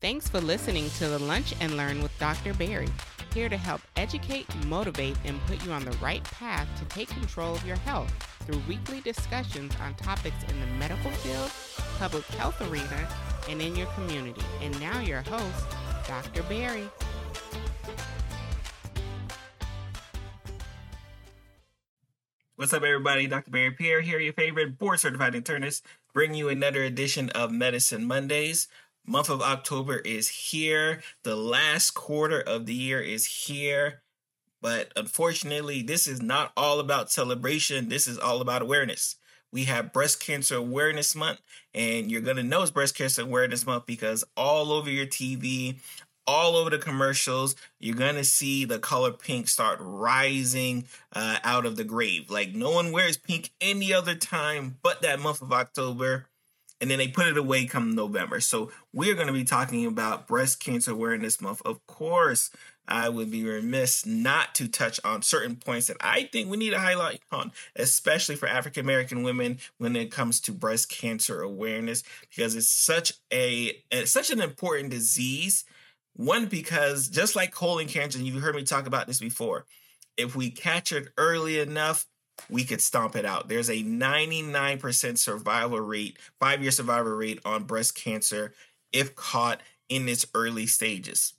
Thanks 0.00 0.28
for 0.28 0.40
listening 0.40 0.88
to 0.90 1.08
the 1.08 1.18
Lunch 1.18 1.56
and 1.58 1.76
Learn 1.76 2.04
with 2.04 2.16
Dr. 2.20 2.54
Berry, 2.54 2.86
here 3.34 3.48
to 3.48 3.56
help 3.56 3.80
educate, 3.96 4.46
motivate, 4.66 5.16
and 5.24 5.44
put 5.46 5.64
you 5.66 5.72
on 5.72 5.84
the 5.84 5.90
right 5.96 6.22
path 6.22 6.68
to 6.78 6.84
take 6.84 7.08
control 7.08 7.56
of 7.56 7.66
your 7.66 7.78
health 7.78 8.08
through 8.46 8.62
weekly 8.68 9.00
discussions 9.00 9.72
on 9.82 9.96
topics 9.96 10.36
in 10.48 10.60
the 10.60 10.66
medical 10.78 11.10
field, 11.10 11.50
public 11.98 12.24
health 12.26 12.60
arena, 12.70 13.08
and 13.48 13.60
in 13.60 13.74
your 13.74 13.88
community. 13.88 14.40
And 14.62 14.78
now, 14.78 15.00
your 15.00 15.22
host, 15.22 15.66
Dr. 16.06 16.44
Berry. 16.44 16.88
What's 22.54 22.72
up, 22.72 22.84
everybody? 22.84 23.26
Dr. 23.26 23.50
Berry 23.50 23.72
Pierre 23.72 24.00
here, 24.00 24.20
your 24.20 24.32
favorite 24.32 24.78
board 24.78 25.00
certified 25.00 25.34
internist, 25.34 25.82
bringing 26.12 26.36
you 26.36 26.48
another 26.48 26.84
edition 26.84 27.30
of 27.30 27.50
Medicine 27.50 28.04
Mondays. 28.04 28.68
Month 29.08 29.30
of 29.30 29.40
October 29.40 29.96
is 29.96 30.28
here. 30.28 31.00
The 31.22 31.34
last 31.34 31.92
quarter 31.92 32.40
of 32.40 32.66
the 32.66 32.74
year 32.74 33.00
is 33.00 33.24
here. 33.24 34.02
But 34.60 34.92
unfortunately, 34.96 35.80
this 35.80 36.06
is 36.06 36.20
not 36.20 36.52
all 36.58 36.78
about 36.78 37.10
celebration. 37.10 37.88
This 37.88 38.06
is 38.06 38.18
all 38.18 38.42
about 38.42 38.60
awareness. 38.60 39.16
We 39.50 39.64
have 39.64 39.94
Breast 39.94 40.20
Cancer 40.20 40.56
Awareness 40.56 41.14
Month, 41.14 41.40
and 41.72 42.10
you're 42.10 42.20
going 42.20 42.36
to 42.36 42.42
know 42.42 42.60
it's 42.60 42.70
Breast 42.70 42.98
Cancer 42.98 43.22
Awareness 43.22 43.64
Month 43.64 43.86
because 43.86 44.24
all 44.36 44.72
over 44.72 44.90
your 44.90 45.06
TV, 45.06 45.78
all 46.26 46.54
over 46.54 46.68
the 46.68 46.76
commercials, 46.76 47.56
you're 47.80 47.96
to 47.96 48.24
see 48.24 48.66
the 48.66 48.78
color 48.78 49.12
pink 49.12 49.48
start 49.48 49.78
rising 49.80 50.84
uh, 51.14 51.38
out 51.44 51.64
of 51.64 51.76
the 51.76 51.84
grave. 51.84 52.30
Like 52.30 52.54
no 52.54 52.70
one 52.72 52.92
wears 52.92 53.16
pink 53.16 53.52
any 53.62 53.94
other 53.94 54.14
time 54.14 54.76
but 54.82 55.00
that 55.00 55.18
month 55.18 55.40
of 55.40 55.50
October 55.50 56.26
and 56.80 56.90
then 56.90 56.98
they 56.98 57.08
put 57.08 57.26
it 57.26 57.36
away 57.36 57.66
come 57.66 57.94
November. 57.94 58.40
So 58.40 58.70
we're 58.92 59.14
going 59.14 59.26
to 59.26 59.32
be 59.32 59.44
talking 59.44 59.86
about 59.86 60.26
Breast 60.26 60.60
Cancer 60.60 60.92
Awareness 60.92 61.40
Month. 61.40 61.62
Of 61.64 61.84
course, 61.86 62.50
I 62.86 63.08
would 63.08 63.30
be 63.30 63.44
remiss 63.44 64.06
not 64.06 64.54
to 64.56 64.68
touch 64.68 64.98
on 65.04 65.22
certain 65.22 65.56
points 65.56 65.88
that 65.88 65.98
I 66.00 66.24
think 66.32 66.48
we 66.48 66.56
need 66.56 66.70
to 66.70 66.78
highlight 66.78 67.20
on, 67.30 67.52
especially 67.76 68.36
for 68.36 68.48
African 68.48 68.84
American 68.84 69.22
women 69.22 69.58
when 69.76 69.94
it 69.94 70.10
comes 70.10 70.40
to 70.42 70.52
breast 70.52 70.88
cancer 70.88 71.42
awareness, 71.42 72.02
because 72.30 72.54
it's 72.54 72.70
such 72.70 73.12
a 73.32 73.72
it's 73.90 74.10
such 74.10 74.30
an 74.30 74.40
important 74.40 74.90
disease. 74.90 75.64
One, 76.14 76.46
because 76.46 77.08
just 77.08 77.36
like 77.36 77.52
colon 77.52 77.86
cancer, 77.86 78.18
and 78.18 78.26
you've 78.26 78.42
heard 78.42 78.56
me 78.56 78.64
talk 78.64 78.86
about 78.86 79.06
this 79.06 79.20
before, 79.20 79.66
if 80.16 80.34
we 80.34 80.50
catch 80.50 80.90
it 80.90 81.08
early 81.16 81.60
enough, 81.60 82.06
we 82.48 82.64
could 82.64 82.80
stomp 82.80 83.16
it 83.16 83.24
out. 83.24 83.48
There's 83.48 83.70
a 83.70 83.82
99% 83.82 85.18
survival 85.18 85.80
rate, 85.80 86.18
five 86.38 86.62
year 86.62 86.70
survival 86.70 87.12
rate 87.12 87.40
on 87.44 87.64
breast 87.64 87.94
cancer 87.94 88.54
if 88.92 89.14
caught 89.14 89.60
in 89.88 90.08
its 90.08 90.26
early 90.34 90.66
stages. 90.66 91.34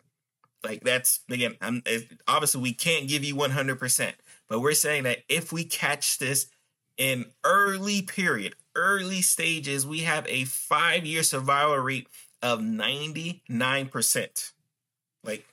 Like 0.64 0.84
that's 0.84 1.22
again, 1.30 1.56
I'm, 1.62 1.84
obviously 2.28 2.62
we 2.62 2.74
can't 2.74 3.08
give 3.08 3.24
you 3.24 3.36
100%, 3.36 4.14
but 4.48 4.60
we're 4.60 4.74
saying 4.74 5.04
that 5.04 5.20
if 5.30 5.54
we 5.54 5.64
catch 5.64 6.18
this 6.18 6.48
in 6.98 7.26
early 7.44 8.02
period, 8.02 8.56
early 8.76 9.22
stages, 9.22 9.88
we 9.88 10.00
have 10.02 10.26
a 10.28 10.44
five 10.46 11.06
year 11.06 11.24
survival 11.24 11.78
rate 11.78 12.08
of 12.42 12.60
99%. 12.60 14.52
Like 15.24 15.46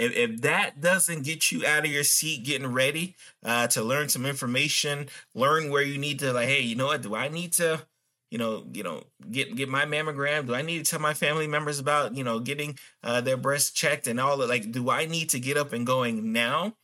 if, 0.00 0.16
if 0.16 0.40
that 0.40 0.80
doesn't 0.80 1.24
get 1.24 1.52
you 1.52 1.64
out 1.66 1.84
of 1.84 1.90
your 1.90 2.04
seat 2.04 2.42
getting 2.44 2.72
ready 2.72 3.14
uh, 3.44 3.66
to 3.68 3.82
learn 3.82 4.08
some 4.08 4.24
information 4.24 5.08
learn 5.34 5.70
where 5.70 5.82
you 5.82 5.98
need 5.98 6.18
to 6.18 6.32
like 6.32 6.48
hey 6.48 6.60
you 6.60 6.74
know 6.74 6.86
what? 6.86 7.02
Do 7.02 7.14
i 7.14 7.28
need 7.28 7.52
to 7.54 7.82
you 8.30 8.38
know 8.38 8.64
you 8.72 8.82
know 8.82 9.02
get 9.30 9.54
get 9.54 9.68
my 9.68 9.84
mammogram? 9.84 10.46
Do 10.46 10.54
i 10.54 10.62
need 10.62 10.84
to 10.84 10.90
tell 10.90 11.00
my 11.00 11.14
family 11.14 11.46
members 11.46 11.78
about 11.78 12.16
you 12.16 12.24
know 12.24 12.40
getting 12.40 12.78
uh, 13.04 13.20
their 13.20 13.36
breasts 13.36 13.70
checked 13.70 14.06
and 14.06 14.18
all 14.18 14.38
that 14.38 14.48
like 14.48 14.72
do 14.72 14.88
i 14.90 15.04
need 15.04 15.28
to 15.30 15.40
get 15.40 15.58
up 15.58 15.72
and 15.72 15.86
going 15.86 16.32
now 16.32 16.74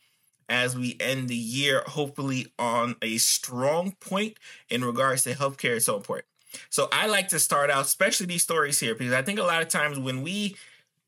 as 0.49 0.77
we 0.77 0.95
end 0.99 1.27
the 1.27 1.35
year 1.35 1.83
hopefully 1.87 2.53
on 2.57 2.95
a 3.01 3.17
strong 3.17 3.93
point 3.99 4.37
in 4.69 4.85
regards 4.85 5.23
to 5.23 5.33
healthcare 5.33 5.75
is 5.75 5.85
so 5.85 5.97
important. 5.97 6.27
So 6.69 6.87
i 6.91 7.07
like 7.07 7.29
to 7.29 7.39
start 7.39 7.71
out 7.71 7.85
especially 7.85 8.27
these 8.27 8.43
stories 8.43 8.79
here 8.79 8.93
because 8.93 9.13
i 9.13 9.23
think 9.23 9.39
a 9.39 9.43
lot 9.43 9.63
of 9.63 9.69
times 9.69 9.97
when 9.97 10.21
we 10.21 10.55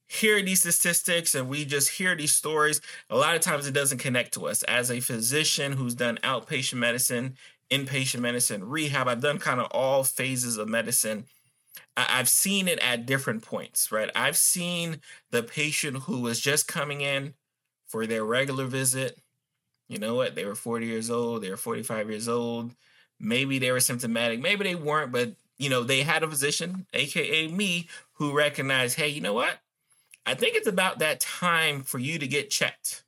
hear 0.10 0.42
these 0.42 0.62
statistics 0.62 1.36
and 1.36 1.48
we 1.48 1.64
just 1.64 1.90
hear 1.90 2.16
these 2.16 2.36
stories, 2.36 2.82
a 3.10 3.16
lot 3.16 3.36
of 3.36 3.42
times 3.42 3.68
it 3.68 3.74
doesn't 3.74 4.00
connect 4.00 4.34
to 4.34 4.48
us. 4.48 4.64
As 4.64 4.90
a 4.90 5.00
physician 5.00 5.74
who's 5.74 5.94
done 5.94 6.18
outpatient 6.24 6.80
medicine, 6.80 7.38
inpatient 7.72 8.20
medicine, 8.20 8.68
rehab, 8.68 9.08
I've 9.08 9.22
done 9.22 9.38
kind 9.38 9.62
of 9.62 9.68
all 9.72 10.04
phases 10.04 10.58
of 10.58 10.68
medicine. 10.68 11.26
I've 11.96 12.28
seen 12.28 12.68
it 12.68 12.80
at 12.80 13.06
different 13.06 13.44
points, 13.44 13.92
right? 13.92 14.10
I've 14.16 14.38
seen 14.38 15.02
the 15.30 15.44
patient 15.44 15.98
who 16.04 16.22
was 16.22 16.40
just 16.40 16.68
coming 16.68 17.02
in 17.02 17.36
for 17.88 18.08
their 18.08 18.26
regular 18.26 18.66
visit. 18.66 19.20
You 19.90 20.00
know 20.00 20.16
what? 20.16 20.34
They 20.34 20.46
were 20.46 20.56
40 20.56 20.88
years 20.88 21.12
old, 21.12 21.44
they 21.44 21.52
were 21.52 21.58
45 21.58 22.10
years 22.10 22.28
old. 22.28 22.74
Maybe 23.20 23.60
they 23.60 23.72
were 23.72 23.80
symptomatic, 23.80 24.40
maybe 24.40 24.64
they 24.64 24.76
weren't, 24.76 25.12
but 25.12 25.34
you 25.58 25.70
know, 25.70 25.84
they 25.84 26.02
had 26.02 26.24
a 26.24 26.28
physician, 26.28 26.88
aka 26.94 27.48
me, 27.50 27.90
who 28.14 28.36
recognized, 28.36 28.98
hey, 28.98 29.10
you 29.10 29.22
know 29.22 29.34
what? 29.34 29.60
I 30.30 30.36
think 30.36 30.56
it's 30.56 30.68
about 30.68 31.00
that 31.00 31.20
time 31.20 31.82
for 31.82 31.98
you 31.98 32.20
to 32.20 32.28
get 32.28 32.52
checked. 32.52 33.04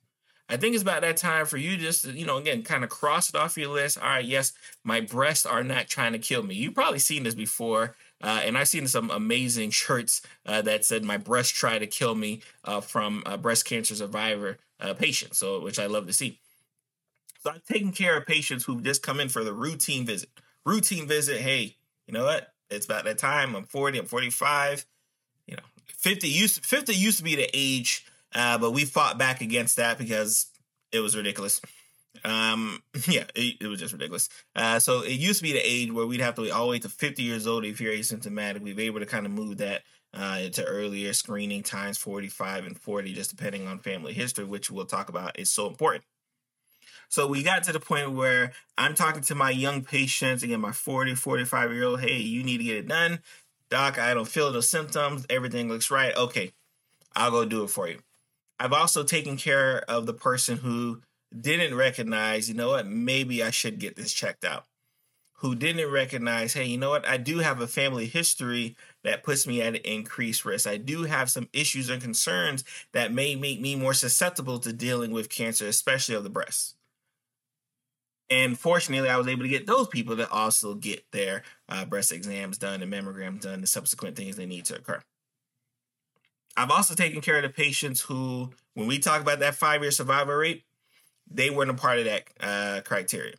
I 0.48 0.56
think 0.56 0.74
it's 0.74 0.82
about 0.82 1.02
that 1.02 1.16
time 1.16 1.46
for 1.46 1.56
you 1.56 1.76
just 1.76 2.04
you 2.04 2.26
know, 2.26 2.36
again, 2.36 2.64
kind 2.64 2.82
of 2.82 2.90
cross 2.90 3.28
it 3.28 3.36
off 3.36 3.56
your 3.56 3.70
list. 3.70 3.96
All 3.96 4.08
right, 4.08 4.24
yes, 4.24 4.52
my 4.82 5.00
breasts 5.00 5.46
are 5.46 5.62
not 5.62 5.86
trying 5.86 6.14
to 6.14 6.18
kill 6.18 6.42
me. 6.42 6.56
You've 6.56 6.74
probably 6.74 6.98
seen 6.98 7.22
this 7.22 7.36
before. 7.36 7.94
Uh, 8.20 8.40
and 8.44 8.58
I've 8.58 8.66
seen 8.66 8.88
some 8.88 9.08
amazing 9.10 9.70
shirts 9.70 10.22
uh, 10.46 10.62
that 10.62 10.84
said 10.84 11.04
"My 11.04 11.16
breast 11.16 11.54
try 11.54 11.78
to 11.78 11.86
kill 11.86 12.16
me" 12.16 12.42
uh, 12.64 12.80
from 12.80 13.22
a 13.24 13.38
breast 13.38 13.66
cancer 13.66 13.94
survivor 13.94 14.58
uh, 14.80 14.94
patient. 14.94 15.36
So, 15.36 15.60
which 15.60 15.78
I 15.78 15.86
love 15.86 16.08
to 16.08 16.12
see. 16.12 16.40
So, 17.44 17.50
I'm 17.52 17.62
taking 17.68 17.92
care 17.92 18.16
of 18.16 18.26
patients 18.26 18.64
who've 18.64 18.82
just 18.82 19.04
come 19.04 19.20
in 19.20 19.28
for 19.28 19.44
the 19.44 19.52
routine 19.52 20.06
visit. 20.06 20.28
Routine 20.66 21.06
visit. 21.06 21.40
Hey, 21.40 21.76
you 22.08 22.14
know 22.14 22.24
what? 22.24 22.52
It's 22.68 22.86
about 22.86 23.04
that 23.04 23.18
time. 23.18 23.54
I'm 23.54 23.64
40. 23.64 24.00
I'm 24.00 24.06
45. 24.06 24.86
50 25.86 26.28
used 26.28 26.64
50 26.64 26.94
used 26.94 27.18
to 27.18 27.24
be 27.24 27.36
the 27.36 27.48
age, 27.52 28.04
uh, 28.34 28.58
but 28.58 28.72
we 28.72 28.84
fought 28.84 29.18
back 29.18 29.40
against 29.40 29.76
that 29.76 29.98
because 29.98 30.46
it 30.92 31.00
was 31.00 31.16
ridiculous. 31.16 31.60
Um, 32.24 32.82
yeah, 33.08 33.24
it, 33.34 33.56
it 33.60 33.66
was 33.66 33.80
just 33.80 33.92
ridiculous. 33.92 34.28
Uh, 34.54 34.78
so 34.78 35.02
it 35.02 35.12
used 35.12 35.40
to 35.40 35.44
be 35.44 35.52
the 35.52 35.60
age 35.60 35.92
where 35.92 36.06
we'd 36.06 36.20
have 36.20 36.34
to 36.36 36.42
wait 36.42 36.52
all 36.52 36.66
the 36.66 36.70
way 36.72 36.78
to 36.80 36.88
50 36.88 37.22
years 37.22 37.46
old 37.46 37.64
if 37.64 37.80
you're 37.80 37.92
asymptomatic. 37.92 38.60
We've 38.60 38.78
able 38.78 39.00
to 39.00 39.06
kind 39.06 39.26
of 39.26 39.32
move 39.32 39.58
that 39.58 39.82
uh, 40.14 40.48
to 40.50 40.64
earlier 40.64 41.12
screening 41.12 41.62
times 41.62 41.98
45 41.98 42.66
and 42.66 42.78
40, 42.78 43.12
just 43.14 43.30
depending 43.30 43.66
on 43.66 43.78
family 43.78 44.12
history, 44.12 44.44
which 44.44 44.70
we'll 44.70 44.86
talk 44.86 45.08
about 45.08 45.38
is 45.38 45.50
so 45.50 45.66
important. 45.66 46.04
So 47.08 47.26
we 47.26 47.42
got 47.42 47.62
to 47.64 47.72
the 47.72 47.80
point 47.80 48.12
where 48.12 48.52
I'm 48.78 48.94
talking 48.94 49.22
to 49.24 49.34
my 49.34 49.50
young 49.50 49.82
patients, 49.82 50.42
again, 50.42 50.60
my 50.60 50.72
40, 50.72 51.14
45 51.14 51.72
year 51.72 51.84
old, 51.84 52.00
hey, 52.00 52.16
you 52.16 52.42
need 52.42 52.58
to 52.58 52.64
get 52.64 52.76
it 52.76 52.88
done. 52.88 53.20
Doc, 53.72 53.98
I 53.98 54.12
don't 54.12 54.28
feel 54.28 54.52
the 54.52 54.60
symptoms. 54.60 55.24
Everything 55.30 55.66
looks 55.66 55.90
right. 55.90 56.14
Okay, 56.14 56.52
I'll 57.16 57.30
go 57.30 57.46
do 57.46 57.64
it 57.64 57.70
for 57.70 57.88
you. 57.88 58.00
I've 58.60 58.74
also 58.74 59.02
taken 59.02 59.38
care 59.38 59.82
of 59.88 60.04
the 60.04 60.12
person 60.12 60.58
who 60.58 61.00
didn't 61.34 61.74
recognize, 61.74 62.50
you 62.50 62.54
know 62.54 62.68
what, 62.68 62.86
maybe 62.86 63.42
I 63.42 63.48
should 63.48 63.78
get 63.78 63.96
this 63.96 64.12
checked 64.12 64.44
out. 64.44 64.66
Who 65.36 65.54
didn't 65.54 65.90
recognize, 65.90 66.52
hey, 66.52 66.66
you 66.66 66.76
know 66.76 66.90
what, 66.90 67.08
I 67.08 67.16
do 67.16 67.38
have 67.38 67.62
a 67.62 67.66
family 67.66 68.04
history 68.04 68.76
that 69.04 69.24
puts 69.24 69.46
me 69.46 69.62
at 69.62 69.68
an 69.74 69.80
increased 69.86 70.44
risk. 70.44 70.66
I 70.66 70.76
do 70.76 71.04
have 71.04 71.30
some 71.30 71.48
issues 71.54 71.88
and 71.88 72.02
concerns 72.02 72.64
that 72.92 73.10
may 73.10 73.36
make 73.36 73.58
me 73.58 73.74
more 73.74 73.94
susceptible 73.94 74.58
to 74.58 74.74
dealing 74.74 75.12
with 75.12 75.30
cancer, 75.30 75.66
especially 75.66 76.14
of 76.14 76.24
the 76.24 76.28
breast. 76.28 76.74
And 78.32 78.58
fortunately, 78.58 79.10
I 79.10 79.18
was 79.18 79.28
able 79.28 79.42
to 79.42 79.48
get 79.48 79.66
those 79.66 79.88
people 79.88 80.16
to 80.16 80.30
also 80.30 80.72
get 80.72 81.04
their 81.12 81.42
uh, 81.68 81.84
breast 81.84 82.10
exams 82.12 82.56
done 82.56 82.82
and 82.82 82.90
mammograms 82.90 83.42
done, 83.42 83.60
the 83.60 83.66
subsequent 83.66 84.16
things 84.16 84.36
they 84.36 84.46
need 84.46 84.64
to 84.66 84.76
occur. 84.76 85.02
I've 86.56 86.70
also 86.70 86.94
taken 86.94 87.20
care 87.20 87.36
of 87.36 87.42
the 87.42 87.50
patients 87.50 88.00
who, 88.00 88.48
when 88.72 88.86
we 88.86 88.98
talk 88.98 89.20
about 89.20 89.40
that 89.40 89.54
five 89.54 89.82
year 89.82 89.90
survival 89.90 90.34
rate, 90.34 90.64
they 91.30 91.50
weren't 91.50 91.70
a 91.70 91.74
part 91.74 91.98
of 91.98 92.06
that 92.06 92.22
uh, 92.40 92.80
criteria. 92.86 93.34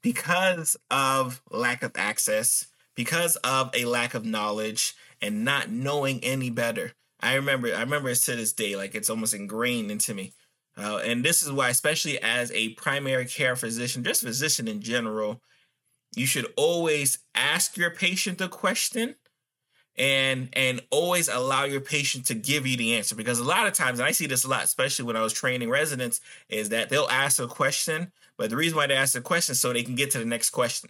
Because 0.00 0.78
of 0.90 1.42
lack 1.50 1.82
of 1.82 1.92
access, 1.94 2.68
because 2.94 3.36
of 3.36 3.70
a 3.74 3.84
lack 3.84 4.14
of 4.14 4.24
knowledge 4.24 4.94
and 5.20 5.44
not 5.44 5.68
knowing 5.68 6.24
any 6.24 6.48
better. 6.48 6.92
I 7.20 7.34
remember, 7.34 7.68
I 7.74 7.80
remember 7.80 8.08
it 8.08 8.16
to 8.16 8.34
this 8.34 8.54
day, 8.54 8.76
like 8.76 8.94
it's 8.94 9.10
almost 9.10 9.34
ingrained 9.34 9.90
into 9.90 10.14
me. 10.14 10.32
Uh, 10.78 10.98
and 10.98 11.24
this 11.24 11.42
is 11.42 11.50
why, 11.50 11.68
especially 11.68 12.20
as 12.22 12.52
a 12.52 12.70
primary 12.70 13.26
care 13.26 13.56
physician, 13.56 14.04
just 14.04 14.22
physician 14.22 14.68
in 14.68 14.80
general, 14.80 15.40
you 16.14 16.26
should 16.26 16.46
always 16.56 17.18
ask 17.34 17.76
your 17.76 17.90
patient 17.90 18.40
a 18.40 18.48
question 18.48 19.16
and 19.96 20.48
and 20.52 20.80
always 20.90 21.28
allow 21.28 21.64
your 21.64 21.80
patient 21.80 22.24
to 22.26 22.34
give 22.34 22.66
you 22.66 22.76
the 22.76 22.94
answer 22.94 23.16
because 23.16 23.40
a 23.40 23.44
lot 23.44 23.66
of 23.66 23.72
times 23.72 23.98
and 23.98 24.06
i 24.06 24.12
see 24.12 24.26
this 24.26 24.44
a 24.44 24.48
lot 24.48 24.62
especially 24.62 25.04
when 25.04 25.16
i 25.16 25.22
was 25.22 25.32
training 25.32 25.68
residents 25.68 26.20
is 26.48 26.68
that 26.68 26.88
they'll 26.88 27.08
ask 27.10 27.40
a 27.40 27.48
question 27.48 28.12
but 28.36 28.48
the 28.48 28.56
reason 28.56 28.76
why 28.76 28.86
they 28.86 28.94
ask 28.94 29.16
a 29.16 29.20
question 29.20 29.56
so 29.56 29.72
they 29.72 29.82
can 29.82 29.96
get 29.96 30.12
to 30.12 30.18
the 30.18 30.24
next 30.24 30.50
question 30.50 30.88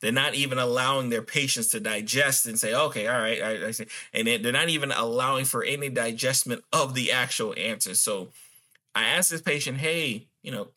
They're 0.00 0.12
not 0.12 0.34
even 0.34 0.58
allowing 0.58 1.08
their 1.08 1.22
patients 1.22 1.68
to 1.68 1.80
digest 1.80 2.46
and 2.46 2.58
say, 2.58 2.74
okay, 2.74 3.06
all 3.06 3.18
right, 3.18 3.42
I, 3.42 3.68
I 3.68 3.70
see. 3.70 3.86
And 4.12 4.28
they're 4.28 4.52
not 4.52 4.68
even 4.68 4.92
allowing 4.92 5.44
for 5.44 5.64
any 5.64 5.88
digestment 5.88 6.62
of 6.72 6.94
the 6.94 7.12
actual 7.12 7.54
answer. 7.56 7.94
So 7.94 8.28
I 8.94 9.04
asked 9.04 9.30
this 9.30 9.42
patient, 9.42 9.78
hey, 9.78 10.28
you 10.42 10.50
know, 10.52 10.68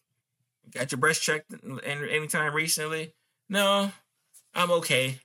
got 0.72 0.92
your 0.92 1.00
breast 1.00 1.22
checked 1.22 1.54
anytime 1.84 2.54
recently? 2.54 3.14
No, 3.50 3.92
I'm 4.54 4.72
okay. 4.72 5.20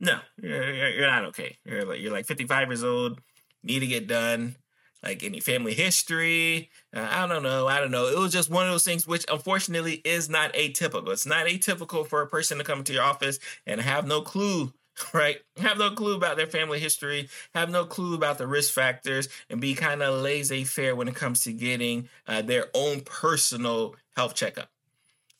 No, 0.00 0.18
you're, 0.40 1.06
not 1.06 1.24
okay. 1.26 1.56
You're 1.64 1.84
like, 1.84 2.00
you're 2.00 2.12
like 2.12 2.26
55 2.26 2.68
years 2.68 2.84
old, 2.84 3.20
need 3.62 3.80
to 3.80 3.86
get 3.86 4.06
done 4.06 4.56
like 5.04 5.22
any 5.22 5.38
family 5.38 5.74
history. 5.74 6.70
Uh, 6.94 7.06
I 7.10 7.26
don't 7.26 7.42
know. 7.42 7.68
I 7.68 7.78
don't 7.78 7.90
know. 7.90 8.06
It 8.06 8.18
was 8.18 8.32
just 8.32 8.50
one 8.50 8.66
of 8.66 8.72
those 8.72 8.84
things 8.84 9.06
which 9.06 9.24
unfortunately 9.30 10.00
is 10.04 10.30
not 10.30 10.54
atypical. 10.54 11.10
It's 11.10 11.26
not 11.26 11.46
atypical 11.46 12.06
for 12.06 12.22
a 12.22 12.26
person 12.26 12.58
to 12.58 12.64
come 12.64 12.82
to 12.84 12.92
your 12.92 13.02
office 13.02 13.38
and 13.66 13.80
have 13.80 14.06
no 14.06 14.22
clue, 14.22 14.72
right? 15.14 15.38
Have 15.56 15.78
no 15.78 15.90
clue 15.90 16.16
about 16.16 16.36
their 16.36 16.46
family 16.46 16.78
history, 16.78 17.28
have 17.54 17.70
no 17.70 17.84
clue 17.84 18.14
about 18.14 18.38
the 18.38 18.46
risk 18.46 18.72
factors, 18.72 19.28
and 19.50 19.60
be 19.60 19.74
kind 19.74 20.02
of 20.02 20.22
laissez 20.22 20.64
faire 20.64 20.94
when 20.94 21.08
it 21.08 21.14
comes 21.14 21.42
to 21.42 21.52
getting 21.52 22.08
uh, 22.26 22.42
their 22.42 22.66
own 22.74 23.00
personal 23.00 23.94
health 24.16 24.34
checkup. 24.34 24.70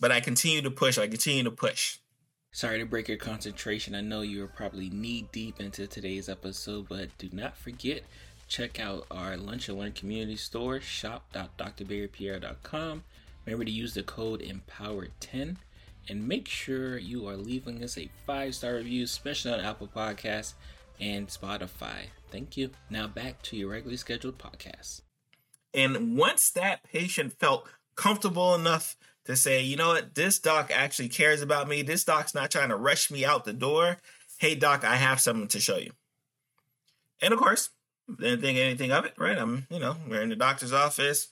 But 0.00 0.12
I 0.12 0.20
continue 0.20 0.62
to 0.62 0.70
push. 0.70 0.98
I 0.98 1.06
continue 1.06 1.44
to 1.44 1.50
push. 1.50 1.98
Sorry 2.52 2.78
to 2.78 2.86
break 2.86 3.08
your 3.08 3.16
concentration. 3.16 3.94
I 3.94 4.00
know 4.00 4.20
you're 4.20 4.46
probably 4.46 4.90
knee 4.90 5.28
deep 5.32 5.60
into 5.60 5.86
today's 5.86 6.28
episode, 6.28 6.88
but 6.88 7.16
do 7.18 7.28
not 7.32 7.56
forget 7.56 8.04
check 8.48 8.78
out 8.78 9.06
our 9.10 9.36
Lunch 9.36 9.68
and 9.68 9.76
Learn 9.78 9.92
community 9.92 10.36
store, 10.36 10.80
shop.drberrypierre.com. 10.80 13.04
Remember 13.44 13.64
to 13.64 13.70
use 13.70 13.94
the 13.94 14.02
code 14.02 14.40
EMPOWER10 14.40 15.56
and 16.08 16.28
make 16.28 16.48
sure 16.48 16.98
you 16.98 17.26
are 17.28 17.36
leaving 17.36 17.82
us 17.82 17.96
a 17.98 18.10
five 18.26 18.54
star 18.54 18.74
review, 18.74 19.04
especially 19.04 19.52
on 19.52 19.60
Apple 19.60 19.88
Podcasts 19.88 20.54
and 21.00 21.28
Spotify. 21.28 22.06
Thank 22.30 22.56
you. 22.56 22.70
Now 22.90 23.06
back 23.06 23.42
to 23.42 23.56
your 23.56 23.70
regularly 23.70 23.96
scheduled 23.96 24.38
podcast. 24.38 25.02
And 25.72 26.16
once 26.16 26.50
that 26.50 26.84
patient 26.84 27.32
felt 27.32 27.66
comfortable 27.96 28.54
enough 28.54 28.96
to 29.24 29.36
say, 29.36 29.62
you 29.62 29.76
know 29.76 29.88
what, 29.88 30.14
this 30.14 30.38
doc 30.38 30.70
actually 30.72 31.08
cares 31.08 31.42
about 31.42 31.68
me, 31.68 31.82
this 31.82 32.04
doc's 32.04 32.34
not 32.34 32.50
trying 32.50 32.68
to 32.68 32.76
rush 32.76 33.10
me 33.10 33.24
out 33.24 33.44
the 33.44 33.52
door. 33.52 33.98
Hey, 34.38 34.54
doc, 34.54 34.84
I 34.84 34.96
have 34.96 35.20
something 35.20 35.48
to 35.48 35.60
show 35.60 35.76
you. 35.76 35.92
And 37.20 37.32
of 37.32 37.40
course, 37.40 37.70
didn't 38.18 38.40
think 38.40 38.58
anything 38.58 38.92
of 38.92 39.04
it, 39.04 39.14
right? 39.16 39.38
I'm, 39.38 39.66
you 39.70 39.78
know, 39.78 39.96
we're 40.08 40.22
in 40.22 40.28
the 40.28 40.36
doctor's 40.36 40.72
office. 40.72 41.28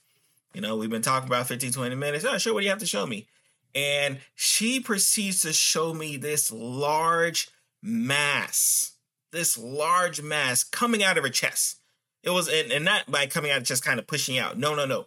You 0.54 0.60
know, 0.60 0.76
we've 0.76 0.90
been 0.90 1.02
talking 1.02 1.28
about 1.28 1.46
15, 1.46 1.72
20 1.72 1.94
minutes. 1.96 2.24
Oh, 2.24 2.38
sure, 2.38 2.54
what 2.54 2.60
do 2.60 2.64
you 2.64 2.70
have 2.70 2.78
to 2.78 2.86
show 2.86 3.06
me? 3.06 3.26
And 3.74 4.18
she 4.34 4.80
proceeds 4.80 5.42
to 5.42 5.52
show 5.52 5.94
me 5.94 6.16
this 6.16 6.52
large 6.52 7.48
mass, 7.82 8.92
this 9.30 9.56
large 9.56 10.20
mass 10.20 10.62
coming 10.62 11.02
out 11.02 11.16
of 11.16 11.24
her 11.24 11.30
chest. 11.30 11.78
It 12.22 12.30
was, 12.30 12.48
and, 12.48 12.84
not 12.84 13.10
by 13.10 13.26
coming 13.26 13.50
out, 13.50 13.64
just 13.64 13.84
kind 13.84 13.98
of 13.98 14.06
pushing 14.06 14.38
out. 14.38 14.58
No, 14.58 14.74
no, 14.74 14.84
no. 14.84 15.06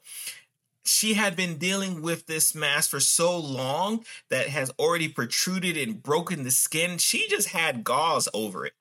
She 0.84 1.14
had 1.14 1.36
been 1.36 1.58
dealing 1.58 2.02
with 2.02 2.28
this 2.28 2.54
mass 2.54 2.88
for 2.88 3.00
so 3.00 3.38
long 3.38 4.06
that 4.30 4.50
has 4.50 4.72
already 4.78 5.08
protruded 5.08 5.78
and 5.78 6.04
broken 6.04 6.44
the 6.44 6.52
skin. 6.52 6.98
She 6.98 7.28
just 7.28 7.50
had 7.50 7.84
gauze 7.84 8.28
over 8.34 8.66
it. 8.66 8.74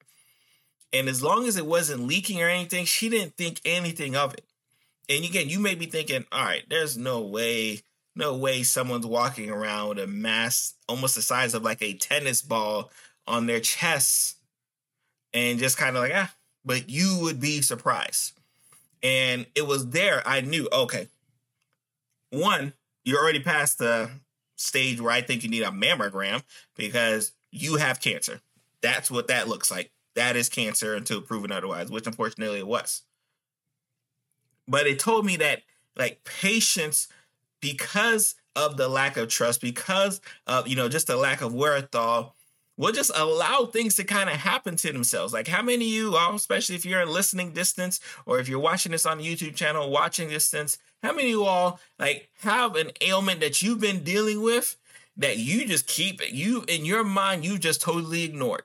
And 0.92 1.08
as 1.08 1.22
long 1.22 1.46
as 1.46 1.56
it 1.56 1.66
wasn't 1.66 2.06
leaking 2.06 2.42
or 2.42 2.48
anything, 2.48 2.84
she 2.84 3.08
didn't 3.08 3.36
think 3.36 3.60
anything 3.64 4.16
of 4.16 4.34
it. 4.34 4.44
And 5.08 5.24
again, 5.24 5.48
you 5.48 5.58
may 5.60 5.74
be 5.74 5.86
thinking, 5.86 6.24
all 6.30 6.44
right, 6.44 6.64
there's 6.68 6.96
no 6.96 7.20
way, 7.20 7.82
no 8.16 8.36
way 8.36 8.62
someone's 8.62 9.06
walking 9.06 9.50
around 9.50 9.88
with 9.88 9.98
a 9.98 10.06
mass 10.06 10.74
almost 10.88 11.14
the 11.14 11.22
size 11.22 11.54
of 11.54 11.62
like 11.62 11.82
a 11.82 11.94
tennis 11.94 12.42
ball 12.42 12.90
on 13.26 13.46
their 13.46 13.60
chest 13.60 14.36
and 15.32 15.58
just 15.58 15.76
kind 15.76 15.96
of 15.96 16.02
like, 16.02 16.12
ah, 16.14 16.32
but 16.64 16.88
you 16.88 17.18
would 17.22 17.40
be 17.40 17.60
surprised. 17.60 18.32
And 19.02 19.46
it 19.54 19.66
was 19.66 19.90
there, 19.90 20.22
I 20.24 20.40
knew, 20.40 20.68
okay, 20.72 21.08
one, 22.30 22.72
you're 23.04 23.20
already 23.20 23.40
past 23.40 23.78
the 23.78 24.10
stage 24.56 25.00
where 25.00 25.12
I 25.12 25.20
think 25.20 25.42
you 25.42 25.50
need 25.50 25.62
a 25.62 25.70
mammogram 25.70 26.42
because 26.76 27.32
you 27.50 27.76
have 27.76 28.00
cancer. 28.00 28.40
That's 28.80 29.10
what 29.10 29.28
that 29.28 29.48
looks 29.48 29.70
like 29.70 29.90
that 30.14 30.36
is 30.36 30.48
cancer 30.48 30.94
until 30.94 31.20
proven 31.20 31.52
otherwise, 31.52 31.90
which 31.90 32.06
unfortunately 32.06 32.58
it 32.58 32.66
was. 32.66 33.02
But 34.66 34.86
it 34.86 34.98
told 34.98 35.26
me 35.26 35.36
that 35.36 35.62
like 35.96 36.24
patients, 36.24 37.08
because 37.64 38.34
of 38.54 38.76
the 38.76 38.88
lack 38.88 39.16
of 39.16 39.28
trust, 39.28 39.62
because 39.62 40.20
of 40.46 40.68
you 40.68 40.76
know 40.76 40.88
just 40.88 41.06
the 41.06 41.16
lack 41.16 41.40
of 41.40 41.54
wherewithal, 41.54 42.36
will 42.76 42.92
just 42.92 43.10
allow 43.14 43.64
things 43.64 43.94
to 43.94 44.04
kind 44.04 44.28
of 44.28 44.36
happen 44.36 44.76
to 44.76 44.92
themselves. 44.92 45.32
Like 45.32 45.48
how 45.48 45.62
many 45.62 45.86
of 45.86 45.90
you, 45.90 46.16
all, 46.16 46.34
especially 46.34 46.74
if 46.74 46.84
you're 46.84 47.00
in 47.00 47.08
listening 47.08 47.52
distance 47.52 48.00
or 48.26 48.38
if 48.38 48.48
you're 48.48 48.60
watching 48.60 48.92
this 48.92 49.06
on 49.06 49.16
the 49.16 49.24
YouTube 49.24 49.54
channel, 49.56 49.90
watching 49.90 50.28
distance, 50.28 50.76
how 51.02 51.12
many 51.12 51.28
of 51.28 51.30
you 51.30 51.44
all 51.44 51.80
like 51.98 52.28
have 52.40 52.76
an 52.76 52.90
ailment 53.00 53.40
that 53.40 53.62
you've 53.62 53.80
been 53.80 54.04
dealing 54.04 54.42
with 54.42 54.76
that 55.16 55.38
you 55.38 55.66
just 55.66 55.86
keep 55.86 56.20
it, 56.20 56.32
you 56.32 56.64
in 56.68 56.84
your 56.84 57.02
mind 57.02 57.46
you 57.46 57.58
just 57.58 57.80
totally 57.80 58.24
ignored? 58.24 58.64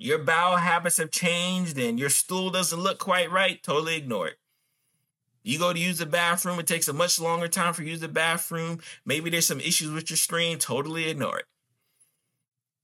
your 0.00 0.18
bowel 0.18 0.56
habits 0.56 0.96
have 0.96 1.10
changed 1.10 1.78
and 1.78 1.98
your 1.98 2.08
stool 2.08 2.48
doesn't 2.48 2.80
look 2.80 2.98
quite 2.98 3.30
right, 3.30 3.62
totally 3.62 3.96
ignore 3.96 4.28
it. 4.28 4.39
You 5.42 5.58
go 5.58 5.72
to 5.72 5.78
use 5.78 5.98
the 5.98 6.06
bathroom, 6.06 6.58
it 6.58 6.66
takes 6.66 6.88
a 6.88 6.92
much 6.92 7.20
longer 7.20 7.48
time 7.48 7.72
for 7.72 7.82
you 7.82 7.86
to 7.86 7.90
use 7.92 8.00
the 8.00 8.08
bathroom. 8.08 8.80
Maybe 9.04 9.30
there's 9.30 9.46
some 9.46 9.60
issues 9.60 9.90
with 9.90 10.10
your 10.10 10.16
screen, 10.16 10.58
totally 10.58 11.08
ignore 11.08 11.38
it. 11.38 11.46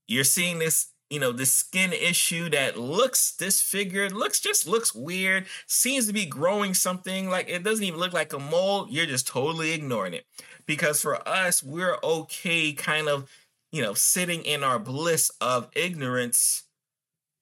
You're 0.09 0.25
seeing 0.25 0.59
this, 0.59 0.89
you 1.11 1.21
know, 1.21 1.33
this 1.33 1.53
skin 1.53 1.93
issue 1.93 2.49
that 2.51 2.79
looks 2.79 3.37
disfigured, 3.37 4.13
looks 4.13 4.41
just 4.41 4.67
looks 4.67 4.95
weird, 4.95 5.47
seems 5.67 6.07
to 6.07 6.13
be 6.13 6.25
growing 6.25 6.75
something 6.75 7.29
like 7.29 7.49
it 7.49 7.63
doesn't 7.63 7.85
even 7.85 8.01
look 8.01 8.13
like 8.13 8.33
a 8.33 8.39
mole. 8.39 8.87
You're 8.89 9.07
just 9.07 9.27
totally 9.27 9.73
ignoring 9.73 10.15
it. 10.15 10.25
Because 10.65 11.01
for 11.01 11.27
us, 11.29 11.63
we're 11.63 11.99
okay 12.03 12.73
kind 12.73 13.09
of, 13.09 13.29
you 13.71 13.83
know, 13.83 13.95
sitting 13.95 14.43
in 14.43 14.65
our 14.65 14.79
bliss 14.79 15.31
of 15.41 15.69
ignorance 15.75 16.65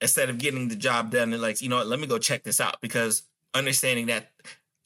instead 0.00 0.28
of 0.28 0.38
getting 0.38 0.68
the 0.68 0.76
job 0.76 1.10
done 1.10 1.32
and 1.32 1.40
like, 1.40 1.62
you 1.62 1.68
know 1.68 1.76
what, 1.76 1.86
let 1.86 2.00
me 2.00 2.06
go 2.06 2.18
check 2.18 2.42
this 2.42 2.60
out 2.60 2.80
because 2.80 3.22
understanding 3.54 4.06
that 4.06 4.30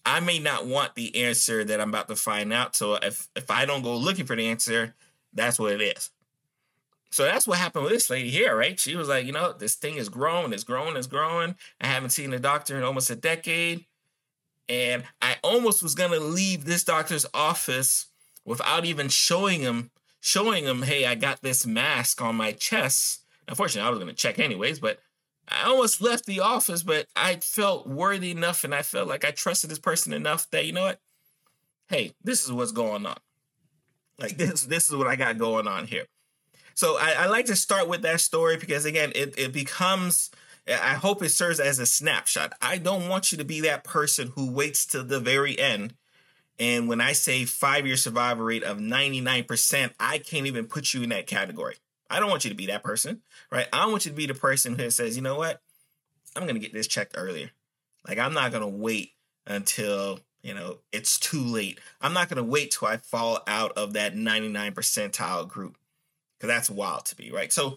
I 0.09 0.21
may 0.21 0.39
not 0.39 0.65
want 0.65 0.95
the 0.95 1.15
answer 1.25 1.65
that 1.65 1.83
I'm 1.83 1.91
about 1.91 2.09
to 2.09 2.17
find 2.17 2.51
out. 2.51 2.75
So 2.75 2.95
if 2.95 3.29
if 3.37 3.51
I 3.51 3.67
don't 3.67 3.83
go 3.83 3.95
looking 3.95 4.25
for 4.25 4.35
the 4.35 4.49
answer, 4.49 4.95
that's 5.35 5.59
what 5.59 5.73
it 5.73 5.83
is. 5.83 6.11
So 7.11 7.25
that's 7.25 7.47
what 7.47 7.59
happened 7.59 7.85
with 7.85 7.93
this 7.93 8.09
lady 8.09 8.31
here, 8.31 8.57
right? 8.57 8.81
She 8.81 8.97
was 8.97 9.09
like, 9.09 9.27
you 9.27 9.33
know, 9.33 9.53
this 9.53 9.75
thing 9.75 9.97
is 9.97 10.09
growing, 10.09 10.55
it's 10.55 10.65
growing, 10.65 10.97
it's 10.97 11.07
growing. 11.07 11.57
I 11.79 11.89
haven't 11.89 12.11
seen 12.11 12.33
a 12.33 12.39
doctor 12.39 12.79
in 12.79 12.85
almost 12.85 13.11
a 13.11 13.17
decade. 13.17 13.85
And 14.67 15.05
I 15.21 15.37
almost 15.43 15.83
was 15.83 15.95
gonna 15.95 16.21
leave 16.21 16.65
this 16.65 16.85
doctor's 16.85 17.27
office 17.35 18.07
without 18.47 18.87
even 18.87 19.11
showing 19.11 19.61
him, 19.61 19.91
showing 20.21 20.65
him, 20.65 20.83
hey, 20.83 21.05
I 21.05 21.17
got 21.17 21.43
this 21.43 21.67
mask 21.67 22.23
on 22.23 22.35
my 22.35 22.53
chest. 22.53 23.25
Unfortunately, 23.47 23.87
I 23.87 23.91
was 23.91 23.99
gonna 23.99 24.15
check 24.15 24.39
anyways, 24.39 24.81
but 24.81 25.01
I 25.51 25.65
almost 25.69 26.01
left 26.01 26.27
the 26.27 26.41
office, 26.41 26.83
but 26.83 27.07
I 27.17 27.37
felt 27.37 27.87
worthy 27.87 28.31
enough 28.31 28.65
and 28.65 28.75
I 28.75 28.83
felt 28.83 29.09
like 29.09 29.25
I 29.25 29.31
trusted 29.31 29.71
this 29.71 29.79
person 29.79 30.13
enough 30.13 30.49
that 30.51 30.67
you 30.67 30.73
know 30.73 30.85
what? 30.85 31.01
Hey, 31.89 32.13
this 32.23 32.45
is 32.45 32.53
what's 32.53 32.73
going 32.73 33.07
on. 33.07 33.17
Like 34.19 34.37
this, 34.37 34.63
this 34.63 34.89
is 34.89 34.97
what 34.97 35.07
I 35.07 35.17
got 35.17 35.39
going 35.39 35.67
on 35.67 35.87
here. 35.87 36.07
So 36.75 36.97
I, 36.97 37.15
I 37.19 37.27
like 37.27 37.47
to 37.47 37.57
start 37.57 37.89
with 37.89 38.03
that 38.03 38.21
story 38.21 38.57
because 38.57 38.85
again, 38.85 39.13
it, 39.15 39.37
it 39.39 39.53
becomes 39.53 40.31
I 40.69 40.95
hope 40.95 41.23
it 41.23 41.31
serves 41.31 41.61
as 41.61 41.79
a 41.79 41.87
snapshot. 41.87 42.53
I 42.61 42.79
don't 42.79 43.09
want 43.09 43.33
you 43.33 43.39
to 43.39 43.45
be 43.45 43.63
that 43.63 43.85
person 43.85 44.33
who 44.35 44.51
waits 44.51 44.85
till 44.85 45.05
the 45.05 45.21
very 45.21 45.59
end. 45.59 45.95
And 46.59 46.89
when 46.89 47.01
I 47.01 47.13
say 47.13 47.45
five 47.45 47.87
year 47.87 47.97
survival 47.97 48.45
rate 48.45 48.65
of 48.65 48.79
99%, 48.79 49.93
I 49.99 50.19
can't 50.19 50.47
even 50.47 50.67
put 50.67 50.93
you 50.93 51.03
in 51.03 51.09
that 51.11 51.27
category. 51.27 51.77
I 52.11 52.21
don't 52.21 52.31
want 52.31 52.45
you 52.45 52.51
to 52.51 52.57
be 52.57 52.67
that 52.67 52.83
person, 52.83 53.23
right? 53.51 53.67
I 53.73 53.87
want 53.87 54.05
you 54.05 54.11
to 54.11 54.17
be 54.17 54.27
the 54.27 54.35
person 54.35 54.79
who 54.79 54.91
says, 54.91 55.17
you 55.17 55.23
know 55.23 55.37
what? 55.37 55.61
I'm 56.37 56.45
going 56.45 56.55
to 56.55 56.61
get 56.61 56.73
this 56.73 56.87
checked 56.87 57.15
earlier. 57.17 57.51
Like, 58.07 58.19
I'm 58.19 58.33
not 58.35 58.51
going 58.51 58.63
to 58.63 58.69
wait 58.69 59.13
until, 59.47 60.21
you 60.43 60.55
know, 60.55 60.79
it's 60.93 61.19
too 61.19 61.43
late. 61.43 61.81
I'm 62.01 62.13
not 62.13 62.29
going 62.29 62.43
to 62.43 62.51
wait 62.51 62.71
till 62.71 62.89
I 62.89 62.97
fall 62.97 63.41
out 63.47 63.73
of 63.77 63.93
that 63.95 64.17
99 64.17 64.73
percentile 64.73 65.49
group 65.49 65.77
because 66.39 66.55
that's 66.55 66.71
wild 66.71 67.05
to 67.07 67.17
be, 67.17 67.31
right? 67.31 67.53
So 67.53 67.77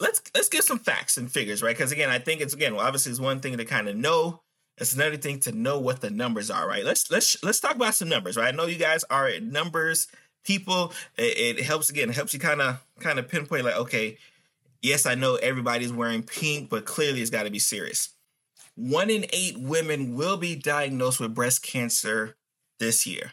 let's 0.00 0.22
let's 0.34 0.48
get 0.48 0.64
some 0.64 0.78
facts 0.78 1.16
and 1.16 1.30
figures, 1.30 1.62
right? 1.62 1.76
Because 1.76 1.92
again, 1.92 2.10
I 2.10 2.18
think 2.18 2.40
it's 2.40 2.54
again, 2.54 2.74
well, 2.74 2.86
obviously, 2.86 3.12
it's 3.12 3.20
one 3.20 3.40
thing 3.40 3.56
to 3.56 3.64
kind 3.64 3.88
of 3.88 3.96
know. 3.96 4.42
It's 4.78 4.94
another 4.94 5.18
thing 5.18 5.40
to 5.40 5.52
know 5.52 5.78
what 5.78 6.00
the 6.00 6.10
numbers 6.10 6.50
are, 6.50 6.66
right? 6.66 6.84
Let's 6.84 7.10
let's 7.10 7.42
let's 7.42 7.60
talk 7.60 7.76
about 7.76 7.94
some 7.94 8.08
numbers, 8.08 8.36
right? 8.36 8.52
I 8.52 8.56
know 8.56 8.66
you 8.66 8.78
guys 8.78 9.04
are 9.04 9.38
numbers 9.40 10.08
people 10.44 10.92
it, 11.16 11.58
it 11.58 11.64
helps 11.64 11.90
again 11.90 12.08
it 12.08 12.16
helps 12.16 12.32
you 12.32 12.40
kind 12.40 12.60
of 12.60 12.84
kind 12.98 13.18
of 13.18 13.28
pinpoint 13.28 13.64
like 13.64 13.76
okay 13.76 14.16
yes 14.82 15.06
i 15.06 15.14
know 15.14 15.36
everybody's 15.36 15.92
wearing 15.92 16.22
pink 16.22 16.70
but 16.70 16.84
clearly 16.84 17.20
it's 17.20 17.30
got 17.30 17.44
to 17.44 17.50
be 17.50 17.58
serious 17.58 18.10
one 18.76 19.10
in 19.10 19.26
eight 19.32 19.58
women 19.58 20.14
will 20.14 20.36
be 20.36 20.56
diagnosed 20.56 21.20
with 21.20 21.34
breast 21.34 21.62
cancer 21.62 22.36
this 22.78 23.06
year 23.06 23.32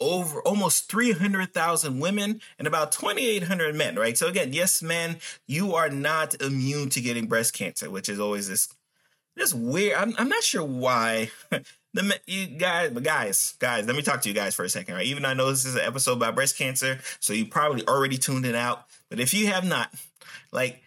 over 0.00 0.40
almost 0.42 0.90
300,000 0.90 2.00
women 2.00 2.40
and 2.58 2.68
about 2.68 2.92
2,800 2.92 3.74
men, 3.74 3.96
right? 3.96 4.16
So 4.16 4.26
again, 4.26 4.52
yes, 4.52 4.82
men, 4.82 5.16
you 5.46 5.74
are 5.74 5.88
not 5.88 6.40
immune 6.42 6.90
to 6.90 7.00
getting 7.00 7.26
breast 7.26 7.54
cancer, 7.54 7.90
which 7.90 8.08
is 8.08 8.20
always 8.20 8.48
this 8.48 8.68
this 9.36 9.52
weird. 9.52 9.96
I'm, 9.98 10.14
I'm 10.18 10.28
not 10.28 10.42
sure 10.42 10.64
why. 10.64 11.30
the 11.96 12.20
you 12.26 12.46
guys, 12.46 12.90
guys, 12.90 13.54
guys, 13.58 13.86
let 13.86 13.96
me 13.96 14.02
talk 14.02 14.22
to 14.22 14.28
you 14.28 14.34
guys 14.34 14.54
for 14.54 14.64
a 14.64 14.68
second, 14.68 14.94
right? 14.94 15.06
Even 15.06 15.22
though 15.22 15.30
I 15.30 15.34
know 15.34 15.50
this 15.50 15.64
is 15.64 15.74
an 15.74 15.82
episode 15.82 16.12
about 16.12 16.34
breast 16.34 16.56
cancer, 16.56 16.98
so 17.20 17.32
you 17.32 17.46
probably 17.46 17.86
already 17.86 18.18
tuned 18.18 18.46
it 18.46 18.54
out. 18.54 18.84
But 19.08 19.20
if 19.20 19.34
you 19.34 19.48
have 19.48 19.64
not, 19.64 19.92
like 20.52 20.82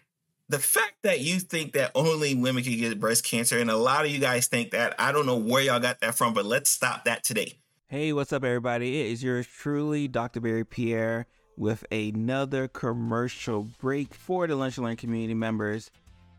the 0.47 0.59
fact 0.59 0.95
that 1.03 1.19
you 1.19 1.39
think 1.39 1.73
that 1.73 1.91
only 1.95 2.35
women 2.35 2.63
can 2.63 2.77
get 2.77 2.99
breast 2.99 3.23
cancer, 3.23 3.59
and 3.59 3.69
a 3.69 3.77
lot 3.77 4.05
of 4.05 4.11
you 4.11 4.19
guys 4.19 4.47
think 4.47 4.71
that, 4.71 4.95
I 4.99 5.11
don't 5.11 5.25
know 5.25 5.37
where 5.37 5.61
y'all 5.61 5.79
got 5.79 6.01
that 6.01 6.15
from, 6.15 6.33
but 6.33 6.45
let's 6.45 6.69
stop 6.69 7.05
that 7.05 7.23
today. 7.23 7.53
Hey, 7.87 8.13
what's 8.13 8.31
up, 8.31 8.43
everybody? 8.43 9.01
It 9.01 9.07
is 9.11 9.23
yours 9.23 9.47
truly, 9.47 10.07
Dr. 10.07 10.41
Berry 10.41 10.65
Pierre, 10.65 11.25
with 11.57 11.85
another 11.91 12.67
commercial 12.67 13.67
break 13.79 14.13
for 14.13 14.47
the 14.47 14.55
Lunch 14.55 14.77
and 14.77 14.85
Learn 14.85 14.95
community 14.95 15.33
members. 15.33 15.89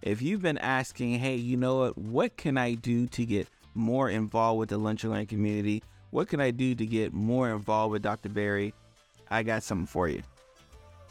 If 0.03 0.23
you've 0.23 0.43
been 0.43 0.59
asking, 0.59 1.19
hey, 1.19 1.37
you 1.37 1.57
know 1.57 1.79
what? 1.79 1.99
What 1.99 2.37
can 2.37 2.57
I 2.57 2.75
do 2.75 3.07
to 3.09 3.27
get 3.27 3.49
more 3.81 4.11
involved 4.11 4.61
with 4.61 4.69
the 4.69 4.79
Lunch 4.79 5.05
and 5.05 5.13
Learn 5.13 5.27
community? 5.27 5.83
What 6.11 6.29
can 6.29 6.41
I 6.41 6.51
do 6.51 6.75
to 6.75 6.87
get 6.87 7.13
more 7.13 7.51
involved 7.51 7.93
with 7.93 8.03
Dr. 8.03 8.29
Berry? 8.29 8.75
I 9.31 9.43
got 9.43 9.63
something 9.63 9.87
for 9.87 10.09
you. 10.09 10.23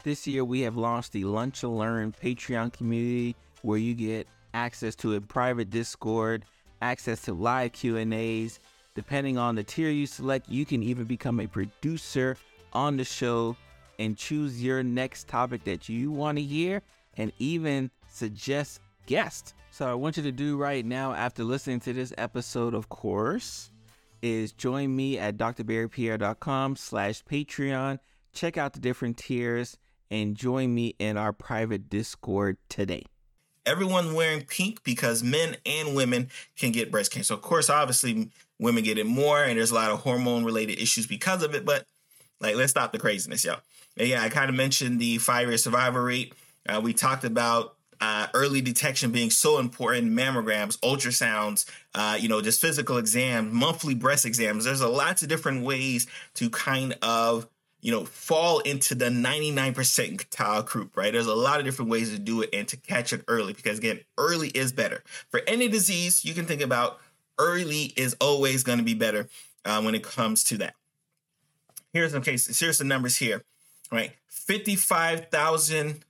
This 0.02 0.26
year, 0.26 0.44
we 0.44 0.60
have 0.62 0.76
launched 0.76 1.12
the 1.12 1.24
Lunch 1.24 1.62
and 1.62 1.76
Learn 1.76 2.12
Patreon 2.12 2.72
community, 2.72 3.36
where 3.62 3.78
you 3.78 3.94
get 3.94 4.26
access 4.54 4.94
to 4.96 5.14
a 5.14 5.20
private 5.20 5.70
Discord, 5.70 6.44
access 6.80 7.22
to 7.22 7.34
live 7.34 7.72
Q 7.72 7.96
and 7.98 8.14
A's 8.14 8.60
Depending 8.94 9.38
on 9.38 9.54
the 9.54 9.62
tier 9.62 9.90
you 9.90 10.06
select, 10.06 10.48
you 10.48 10.66
can 10.66 10.82
even 10.82 11.04
become 11.04 11.40
a 11.40 11.46
producer 11.46 12.36
on 12.72 12.96
the 12.96 13.04
show 13.04 13.56
and 13.98 14.16
choose 14.16 14.62
your 14.62 14.82
next 14.82 15.28
topic 15.28 15.64
that 15.64 15.88
you 15.88 16.10
want 16.10 16.38
to 16.38 16.42
hear 16.42 16.82
and 17.16 17.32
even 17.38 17.90
suggest 18.08 18.80
guests. 19.06 19.54
So 19.70 19.88
I 19.88 19.94
want 19.94 20.16
you 20.16 20.22
to 20.24 20.32
do 20.32 20.56
right 20.56 20.84
now 20.84 21.12
after 21.12 21.44
listening 21.44 21.80
to 21.80 21.92
this 21.92 22.12
episode, 22.18 22.74
of 22.74 22.88
course, 22.88 23.70
is 24.22 24.52
join 24.52 24.94
me 24.94 25.18
at 25.18 25.36
drberrypierre.com 25.36 26.76
slash 26.76 27.24
Patreon. 27.24 27.98
Check 28.32 28.56
out 28.56 28.72
the 28.72 28.80
different 28.80 29.16
tiers 29.16 29.78
and 30.10 30.36
join 30.36 30.74
me 30.74 30.94
in 30.98 31.16
our 31.16 31.32
private 31.32 31.88
Discord 31.88 32.58
today 32.68 33.04
everyone 33.66 34.14
wearing 34.14 34.44
pink 34.44 34.82
because 34.84 35.22
men 35.22 35.56
and 35.64 35.94
women 35.94 36.28
can 36.56 36.72
get 36.72 36.90
breast 36.90 37.12
cancer. 37.12 37.34
Of 37.34 37.42
course, 37.42 37.70
obviously, 37.70 38.30
women 38.58 38.82
get 38.84 38.98
it 38.98 39.06
more, 39.06 39.42
and 39.42 39.58
there's 39.58 39.70
a 39.70 39.74
lot 39.74 39.90
of 39.90 40.00
hormone 40.00 40.44
related 40.44 40.80
issues 40.80 41.06
because 41.06 41.42
of 41.42 41.54
it. 41.54 41.64
But 41.64 41.86
like, 42.40 42.56
let's 42.56 42.70
stop 42.70 42.92
the 42.92 42.98
craziness, 42.98 43.44
y'all. 43.44 43.60
And 43.96 44.08
yeah, 44.08 44.22
I 44.22 44.28
kind 44.28 44.48
of 44.48 44.56
mentioned 44.56 45.00
the 45.00 45.18
five 45.18 45.48
year 45.48 45.58
survival 45.58 46.02
rate. 46.02 46.34
Uh, 46.68 46.80
we 46.82 46.92
talked 46.92 47.24
about 47.24 47.76
uh, 48.00 48.26
early 48.34 48.60
detection 48.60 49.10
being 49.10 49.30
so 49.30 49.58
important 49.58 50.10
mammograms 50.12 50.78
ultrasounds 50.80 51.64
uh, 51.94 52.16
you 52.18 52.28
know 52.28 52.40
just 52.40 52.60
physical 52.60 52.96
exams 52.98 53.52
monthly 53.52 53.94
breast 53.94 54.24
exams 54.24 54.64
there's 54.64 54.80
a 54.80 54.88
lots 54.88 55.22
of 55.22 55.28
different 55.28 55.64
ways 55.64 56.06
to 56.34 56.48
kind 56.50 56.96
of 57.02 57.48
you 57.82 57.90
know, 57.90 58.04
fall 58.04 58.58
into 58.60 58.94
the 58.94 59.06
99% 59.06 60.28
tile 60.30 60.62
group, 60.62 60.96
right? 60.96 61.12
There's 61.12 61.26
a 61.26 61.34
lot 61.34 61.58
of 61.58 61.64
different 61.64 61.90
ways 61.90 62.10
to 62.10 62.18
do 62.18 62.42
it 62.42 62.50
and 62.52 62.68
to 62.68 62.76
catch 62.76 63.12
it 63.12 63.24
early 63.26 63.52
because, 63.52 63.78
again, 63.78 64.00
early 64.18 64.48
is 64.48 64.72
better. 64.72 65.02
For 65.30 65.40
any 65.46 65.68
disease, 65.68 66.24
you 66.24 66.34
can 66.34 66.44
think 66.44 66.60
about 66.60 66.98
early 67.38 67.92
is 67.96 68.16
always 68.20 68.62
going 68.62 68.78
to 68.78 68.84
be 68.84 68.94
better 68.94 69.28
uh, 69.64 69.80
when 69.80 69.94
it 69.94 70.02
comes 70.02 70.44
to 70.44 70.58
that. 70.58 70.74
Here's 71.92 72.12
some 72.12 72.22
cases. 72.22 72.60
Here's 72.60 72.78
the 72.78 72.84
numbers 72.84 73.16
here, 73.16 73.42
right? 73.90 74.12
55,000 74.28 76.04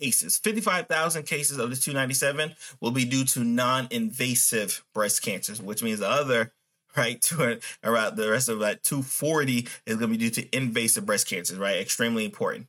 cases. 0.00 0.36
55,000 0.38 1.24
cases 1.24 1.58
of 1.58 1.70
the 1.70 1.76
297 1.76 2.54
will 2.80 2.90
be 2.90 3.04
due 3.04 3.24
to 3.24 3.44
non 3.44 3.88
invasive 3.90 4.84
breast 4.94 5.22
cancers, 5.22 5.60
which 5.60 5.82
means 5.82 6.00
the 6.00 6.08
other 6.08 6.52
right? 6.96 7.20
To 7.28 7.60
around 7.84 8.16
the 8.16 8.30
rest 8.30 8.48
of 8.48 8.60
that 8.60 8.82
240 8.82 9.68
is 9.86 9.96
going 9.96 10.12
to 10.12 10.18
be 10.18 10.30
due 10.30 10.42
to 10.42 10.56
invasive 10.56 11.06
breast 11.06 11.28
cancers, 11.28 11.58
right? 11.58 11.76
Extremely 11.76 12.24
important. 12.24 12.66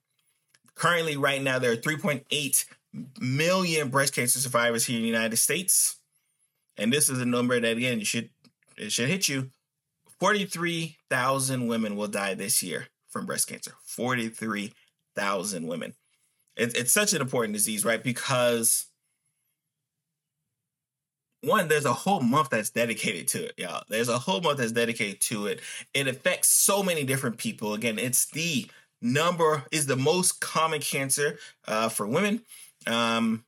Currently, 0.75 1.17
right 1.17 1.41
now, 1.41 1.59
there 1.59 1.71
are 1.71 1.77
3.8 1.77 2.65
million 3.19 3.89
breast 3.89 4.15
cancer 4.15 4.39
survivors 4.39 4.85
here 4.85 4.97
in 4.97 5.01
the 5.01 5.07
United 5.07 5.37
States, 5.37 5.97
and 6.77 6.91
this 6.93 7.09
is 7.09 7.19
a 7.19 7.25
number 7.25 7.59
that 7.59 7.77
again 7.77 7.99
you 7.99 8.05
should 8.05 8.29
it 8.77 8.91
should 8.91 9.09
hit 9.09 9.27
you. 9.27 9.49
43,000 10.19 11.67
women 11.67 11.95
will 11.95 12.07
die 12.07 12.33
this 12.33 12.61
year 12.61 12.87
from 13.09 13.25
breast 13.25 13.47
cancer. 13.47 13.73
43,000 13.83 15.67
women. 15.67 15.93
It, 16.59 16.75
it's 16.75 16.91
such 16.91 17.13
an 17.13 17.21
important 17.21 17.53
disease, 17.53 17.85
right? 17.85 18.03
Because 18.03 18.87
one, 21.41 21.69
there's 21.69 21.85
a 21.85 21.93
whole 21.93 22.19
month 22.19 22.49
that's 22.49 22.69
dedicated 22.69 23.29
to 23.29 23.45
it, 23.45 23.53
y'all. 23.57 23.83
There's 23.87 24.09
a 24.09 24.19
whole 24.19 24.41
month 24.41 24.57
that's 24.57 24.73
dedicated 24.73 25.21
to 25.21 25.47
it. 25.47 25.61
It 25.93 26.07
affects 26.07 26.49
so 26.49 26.83
many 26.83 27.05
different 27.05 27.37
people. 27.37 27.73
Again, 27.73 27.97
it's 27.97 28.25
the 28.25 28.67
number 29.01 29.63
is 29.71 29.85
the 29.85 29.95
most 29.95 30.41
common 30.41 30.81
cancer 30.81 31.39
uh, 31.65 31.87
for 31.87 32.05
women. 32.05 32.41
Um, 32.85 33.45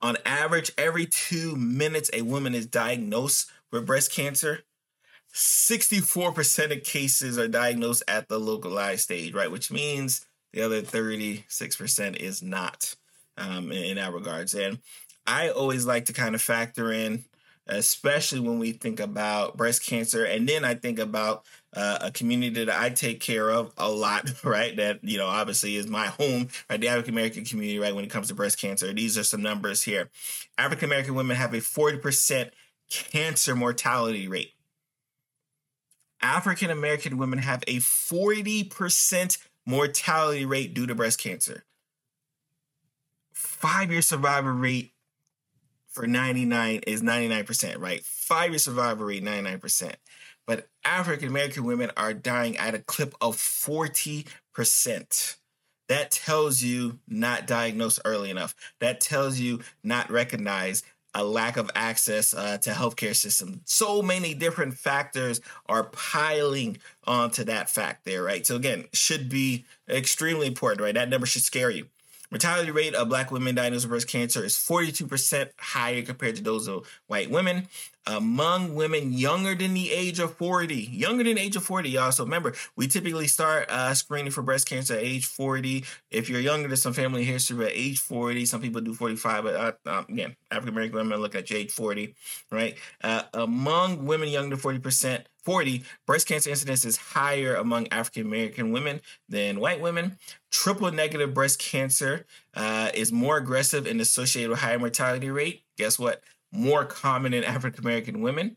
on 0.00 0.16
average, 0.24 0.70
every 0.78 1.06
two 1.06 1.56
minutes, 1.56 2.10
a 2.12 2.22
woman 2.22 2.54
is 2.54 2.66
diagnosed 2.66 3.50
with 3.72 3.86
breast 3.86 4.12
cancer. 4.12 4.60
64% 5.34 6.76
of 6.76 6.84
cases 6.84 7.38
are 7.38 7.48
diagnosed 7.48 8.04
at 8.06 8.28
the 8.28 8.38
localized 8.38 9.02
stage, 9.02 9.34
right? 9.34 9.50
Which 9.50 9.72
means 9.72 10.24
the 10.56 10.62
other 10.62 10.80
36% 10.80 12.16
is 12.16 12.42
not 12.42 12.94
um, 13.36 13.70
in, 13.70 13.84
in 13.84 13.96
that 13.96 14.14
regards. 14.14 14.54
And 14.54 14.78
I 15.26 15.50
always 15.50 15.84
like 15.84 16.06
to 16.06 16.14
kind 16.14 16.34
of 16.34 16.40
factor 16.40 16.90
in, 16.90 17.26
especially 17.66 18.40
when 18.40 18.58
we 18.58 18.72
think 18.72 18.98
about 18.98 19.58
breast 19.58 19.84
cancer. 19.84 20.24
And 20.24 20.48
then 20.48 20.64
I 20.64 20.74
think 20.74 20.98
about 20.98 21.44
uh, 21.74 21.98
a 22.00 22.10
community 22.10 22.64
that 22.64 22.74
I 22.74 22.88
take 22.88 23.20
care 23.20 23.50
of 23.50 23.70
a 23.76 23.90
lot, 23.90 24.32
right? 24.44 24.74
That, 24.76 25.00
you 25.02 25.18
know, 25.18 25.26
obviously 25.26 25.76
is 25.76 25.88
my 25.88 26.06
home, 26.06 26.48
right? 26.70 26.80
The 26.80 26.88
African 26.88 27.12
American 27.12 27.44
community, 27.44 27.78
right? 27.78 27.94
When 27.94 28.04
it 28.04 28.10
comes 28.10 28.28
to 28.28 28.34
breast 28.34 28.58
cancer. 28.58 28.90
These 28.94 29.18
are 29.18 29.24
some 29.24 29.42
numbers 29.42 29.82
here. 29.82 30.08
African 30.56 30.86
American 30.88 31.14
women 31.14 31.36
have 31.36 31.52
a 31.52 31.58
40% 31.58 32.48
cancer 32.88 33.54
mortality 33.54 34.26
rate. 34.26 34.54
African 36.22 36.70
American 36.70 37.18
women 37.18 37.40
have 37.40 37.62
a 37.66 37.76
40% 37.76 39.36
mortality 39.66 40.46
rate 40.46 40.72
due 40.72 40.86
to 40.86 40.94
breast 40.94 41.18
cancer. 41.18 41.64
Five 43.32 43.90
year 43.90 44.02
survival 44.02 44.52
rate 44.52 44.92
for 45.88 46.06
99 46.06 46.80
is 46.86 47.02
99%, 47.02 47.78
right? 47.78 48.04
Five 48.04 48.50
year 48.50 48.58
survival 48.58 49.06
rate, 49.06 49.24
99%. 49.24 49.94
But 50.46 50.68
African 50.84 51.28
American 51.28 51.64
women 51.64 51.90
are 51.96 52.14
dying 52.14 52.56
at 52.56 52.74
a 52.74 52.78
clip 52.78 53.14
of 53.20 53.36
40%. 53.36 55.36
That 55.88 56.10
tells 56.10 56.62
you 56.62 56.98
not 57.08 57.46
diagnosed 57.46 58.00
early 58.04 58.30
enough. 58.30 58.54
That 58.80 59.00
tells 59.00 59.38
you 59.38 59.60
not 59.82 60.10
recognized 60.10 60.84
a 61.16 61.24
lack 61.24 61.56
of 61.56 61.70
access 61.74 62.34
uh, 62.34 62.58
to 62.58 62.70
healthcare 62.70 63.16
system. 63.16 63.62
So 63.64 64.02
many 64.02 64.34
different 64.34 64.74
factors 64.74 65.40
are 65.66 65.84
piling 65.84 66.76
onto 67.06 67.42
that 67.44 67.70
fact 67.70 68.04
there, 68.04 68.22
right? 68.22 68.46
So 68.46 68.54
again, 68.54 68.84
should 68.92 69.30
be 69.30 69.64
extremely 69.88 70.46
important, 70.46 70.82
right? 70.82 70.94
That 70.94 71.08
number 71.08 71.26
should 71.26 71.42
scare 71.42 71.70
you. 71.70 71.86
Mortality 72.36 72.70
rate 72.70 72.94
of 72.94 73.08
black 73.08 73.30
women 73.30 73.54
diagnosed 73.54 73.86
with 73.86 73.92
breast 73.92 74.08
cancer 74.08 74.44
is 74.44 74.56
42% 74.56 75.48
higher 75.58 76.02
compared 76.02 76.36
to 76.36 76.42
those 76.42 76.68
of 76.68 76.86
white 77.06 77.30
women. 77.30 77.66
Among 78.06 78.74
women 78.74 79.14
younger 79.14 79.54
than 79.54 79.72
the 79.72 79.90
age 79.90 80.18
of 80.20 80.36
40, 80.36 80.74
younger 80.74 81.24
than 81.24 81.36
the 81.36 81.40
age 81.40 81.56
of 81.56 81.64
40, 81.64 81.88
y'all. 81.88 82.12
So 82.12 82.24
remember, 82.24 82.52
we 82.76 82.88
typically 82.88 83.26
start 83.26 83.70
uh, 83.70 83.94
screening 83.94 84.32
for 84.32 84.42
breast 84.42 84.68
cancer 84.68 84.92
at 84.92 85.02
age 85.02 85.24
40. 85.24 85.82
If 86.10 86.28
you're 86.28 86.40
younger, 86.40 86.68
there's 86.68 86.82
some 86.82 86.92
family 86.92 87.24
history 87.24 87.64
at 87.64 87.72
age 87.74 88.00
40. 88.00 88.44
Some 88.44 88.60
people 88.60 88.82
do 88.82 88.92
45, 88.92 89.44
but 89.44 89.54
uh, 89.54 89.72
um, 89.90 90.04
again, 90.10 90.36
African 90.50 90.74
American 90.74 90.96
women 90.96 91.18
look 91.20 91.34
at 91.34 91.50
age 91.50 91.72
40, 91.72 92.14
right? 92.50 92.76
Uh, 93.02 93.22
among 93.32 94.04
women 94.04 94.28
younger 94.28 94.56
than 94.56 94.78
40%, 94.78 95.24
40, 95.46 95.84
breast 96.06 96.26
cancer 96.26 96.50
incidence 96.50 96.84
is 96.84 96.96
higher 96.96 97.54
among 97.54 97.86
African 97.92 98.26
American 98.26 98.72
women 98.72 99.00
than 99.28 99.60
white 99.60 99.80
women. 99.80 100.18
Triple 100.50 100.90
negative 100.90 101.32
breast 101.32 101.60
cancer 101.60 102.26
uh, 102.54 102.90
is 102.92 103.12
more 103.12 103.36
aggressive 103.36 103.86
and 103.86 104.00
associated 104.00 104.50
with 104.50 104.58
higher 104.58 104.78
mortality 104.78 105.30
rate. 105.30 105.62
Guess 105.78 106.00
what? 106.00 106.24
More 106.50 106.84
common 106.84 107.32
in 107.32 107.44
African 107.44 107.84
American 107.84 108.22
women. 108.22 108.56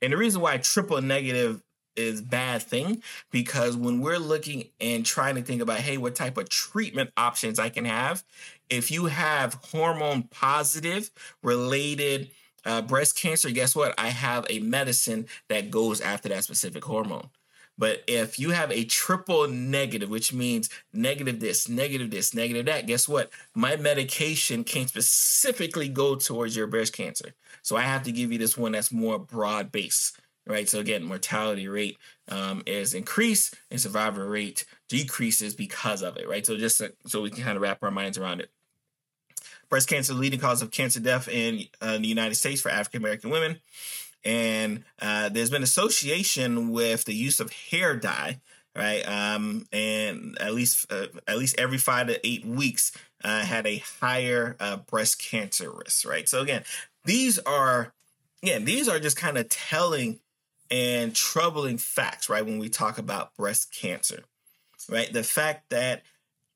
And 0.00 0.12
the 0.12 0.16
reason 0.16 0.40
why 0.40 0.58
triple 0.58 1.02
negative 1.02 1.60
is 1.96 2.22
bad 2.22 2.62
thing 2.62 3.02
because 3.32 3.76
when 3.76 4.00
we're 4.00 4.20
looking 4.20 4.68
and 4.80 5.04
trying 5.04 5.34
to 5.34 5.42
think 5.42 5.60
about 5.60 5.78
hey 5.78 5.96
what 5.96 6.14
type 6.14 6.38
of 6.38 6.48
treatment 6.48 7.10
options 7.16 7.58
i 7.58 7.68
can 7.68 7.84
have 7.84 8.22
if 8.70 8.92
you 8.92 9.06
have 9.06 9.54
hormone 9.72 10.22
positive 10.22 11.10
related 11.42 12.30
uh, 12.68 12.82
breast 12.82 13.16
cancer, 13.16 13.50
guess 13.50 13.74
what? 13.74 13.94
I 13.98 14.08
have 14.08 14.46
a 14.50 14.60
medicine 14.60 15.26
that 15.48 15.70
goes 15.70 16.00
after 16.02 16.28
that 16.28 16.44
specific 16.44 16.84
hormone. 16.84 17.30
But 17.78 18.02
if 18.06 18.38
you 18.38 18.50
have 18.50 18.70
a 18.72 18.84
triple 18.84 19.48
negative, 19.48 20.10
which 20.10 20.32
means 20.32 20.68
negative 20.92 21.40
this, 21.40 21.68
negative 21.68 22.10
this, 22.10 22.34
negative 22.34 22.66
that, 22.66 22.86
guess 22.86 23.08
what? 23.08 23.30
My 23.54 23.76
medication 23.76 24.64
can't 24.64 24.88
specifically 24.88 25.88
go 25.88 26.16
towards 26.16 26.56
your 26.56 26.66
breast 26.66 26.92
cancer. 26.92 27.34
So 27.62 27.76
I 27.76 27.82
have 27.82 28.02
to 28.02 28.12
give 28.12 28.32
you 28.32 28.38
this 28.38 28.58
one 28.58 28.72
that's 28.72 28.92
more 28.92 29.18
broad 29.18 29.72
based, 29.72 30.18
right? 30.46 30.68
So 30.68 30.80
again, 30.80 31.04
mortality 31.04 31.68
rate 31.68 31.96
um, 32.28 32.62
is 32.66 32.94
increased 32.94 33.54
and 33.70 33.80
survival 33.80 34.24
rate 34.24 34.66
decreases 34.88 35.54
because 35.54 36.02
of 36.02 36.16
it, 36.16 36.28
right? 36.28 36.44
So 36.44 36.56
just 36.56 36.82
so 37.06 37.22
we 37.22 37.30
can 37.30 37.44
kind 37.44 37.56
of 37.56 37.62
wrap 37.62 37.82
our 37.82 37.92
minds 37.92 38.18
around 38.18 38.40
it. 38.40 38.50
Breast 39.68 39.88
cancer, 39.88 40.14
leading 40.14 40.40
cause 40.40 40.62
of 40.62 40.70
cancer 40.70 41.00
death 41.00 41.28
in 41.28 41.64
uh, 41.80 41.98
the 41.98 42.06
United 42.06 42.34
States 42.34 42.60
for 42.60 42.70
African 42.70 43.02
American 43.02 43.30
women. 43.30 43.58
And 44.24 44.84
uh, 45.00 45.28
there's 45.28 45.50
been 45.50 45.62
association 45.62 46.70
with 46.70 47.04
the 47.04 47.14
use 47.14 47.40
of 47.40 47.52
hair 47.52 47.96
dye 47.96 48.40
right? 48.78 49.06
Um, 49.08 49.66
and 49.72 50.38
at 50.40 50.54
least 50.54 50.90
uh, 50.90 51.06
at 51.26 51.36
least 51.36 51.58
every 51.58 51.78
five 51.78 52.06
to 52.06 52.26
eight 52.26 52.46
weeks 52.46 52.92
uh, 53.24 53.40
had 53.40 53.66
a 53.66 53.82
higher 54.00 54.56
uh, 54.60 54.76
breast 54.76 55.20
cancer 55.20 55.70
risk 55.70 56.08
right? 56.08 56.28
So 56.28 56.40
again 56.40 56.62
these 57.04 57.38
are 57.40 57.92
again 58.42 58.64
these 58.64 58.88
are 58.88 59.00
just 59.00 59.16
kind 59.16 59.36
of 59.36 59.48
telling 59.48 60.20
and 60.70 61.14
troubling 61.14 61.78
facts 61.78 62.28
right 62.28 62.44
when 62.44 62.58
we 62.58 62.68
talk 62.68 62.98
about 62.98 63.34
breast 63.36 63.74
cancer 63.74 64.22
right? 64.88 65.12
The 65.12 65.24
fact 65.24 65.70
that 65.70 66.02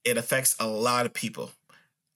it 0.04 0.16
affects 0.16 0.57
a 0.59 0.66
lot 0.66 1.07
of 1.07 1.12
people 1.12 1.50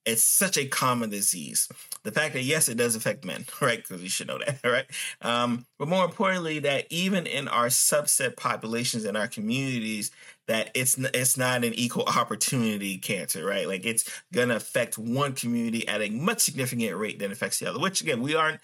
it's 0.06 0.22
such 0.22 0.56
a 0.56 0.66
common 0.66 1.10
disease. 1.10 1.68
The 2.04 2.12
fact 2.12 2.34
that 2.34 2.42
yes, 2.42 2.68
it 2.68 2.76
does 2.76 2.94
affect 2.94 3.24
men, 3.24 3.44
right? 3.60 3.82
Because 3.82 4.02
you 4.02 4.08
should 4.08 4.28
know 4.28 4.38
that, 4.38 4.60
right? 4.64 4.86
Um, 5.20 5.66
but 5.78 5.88
more 5.88 6.04
importantly, 6.04 6.60
that 6.60 6.86
even 6.90 7.26
in 7.26 7.48
our 7.48 7.66
subset 7.66 8.36
populations 8.36 9.04
in 9.04 9.16
our 9.16 9.28
communities, 9.28 10.12
that 10.46 10.70
it's 10.74 10.96
it's 10.96 11.36
not 11.36 11.64
an 11.64 11.74
equal 11.74 12.04
opportunity 12.04 12.98
cancer, 12.98 13.44
right? 13.44 13.66
Like 13.66 13.84
it's 13.84 14.08
gonna 14.32 14.56
affect 14.56 14.96
one 14.96 15.32
community 15.32 15.86
at 15.88 16.00
a 16.00 16.08
much 16.10 16.40
significant 16.40 16.96
rate 16.96 17.18
than 17.18 17.32
affects 17.32 17.58
the 17.58 17.66
other. 17.66 17.80
Which 17.80 18.00
again, 18.00 18.22
we 18.22 18.34
aren't. 18.34 18.60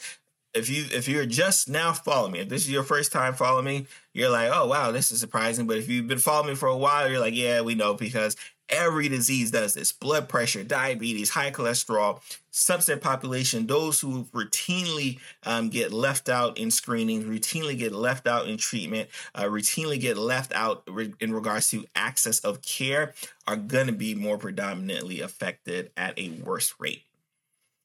If 0.55 0.69
you 0.69 0.85
if 0.93 1.09
you're 1.09 1.25
just 1.25 1.69
now 1.69 1.93
following 1.95 2.33
me, 2.33 2.41
if 2.41 2.51
this 2.51 2.63
is 2.63 2.71
your 2.71 2.83
first 2.83 3.11
time 3.11 3.33
following 3.33 3.65
me, 3.65 3.87
you're 4.13 4.29
like, 4.29 4.51
oh 4.53 4.67
wow, 4.67 4.93
this 4.93 5.11
is 5.11 5.19
surprising. 5.19 5.67
But 5.67 5.79
if 5.79 5.89
you've 5.89 6.07
been 6.07 6.19
following 6.19 6.51
me 6.51 6.55
for 6.55 6.69
a 6.69 6.77
while, 6.77 7.11
you're 7.11 7.21
like, 7.21 7.35
yeah, 7.35 7.63
we 7.63 7.75
know 7.75 7.95
because 7.95 8.37
Every 8.69 9.09
disease 9.09 9.51
does 9.51 9.75
this 9.75 9.93
blood 9.93 10.29
pressure, 10.29 10.65
diabetes, 10.65 11.31
high 11.31 11.51
cholesterol, 11.51 12.21
subset 12.53 13.01
population, 13.01 13.67
those 13.67 14.01
who 14.01 14.25
routinely 14.33 15.19
um, 15.45 15.69
get 15.69 15.93
left 15.93 16.29
out 16.29 16.59
in 16.59 16.71
screenings, 16.71 17.25
routinely 17.25 17.77
get 17.77 17.93
left 17.93 18.27
out 18.27 18.47
in 18.47 18.57
treatment, 18.57 19.11
uh, 19.35 19.45
routinely 19.45 20.01
get 20.01 20.17
left 20.17 20.53
out 20.55 20.83
re- 20.89 21.15
in 21.21 21.35
regards 21.35 21.71
to 21.71 21.85
access 21.95 22.41
of 22.41 22.63
care 22.63 23.15
are 23.47 23.57
going 23.57 23.87
to 23.87 23.93
be 23.93 24.15
more 24.15 24.39
predominantly 24.39 25.21
affected 25.21 25.91
at 25.97 26.19
a 26.19 26.31
worse 26.31 26.75
rate. 26.79 27.03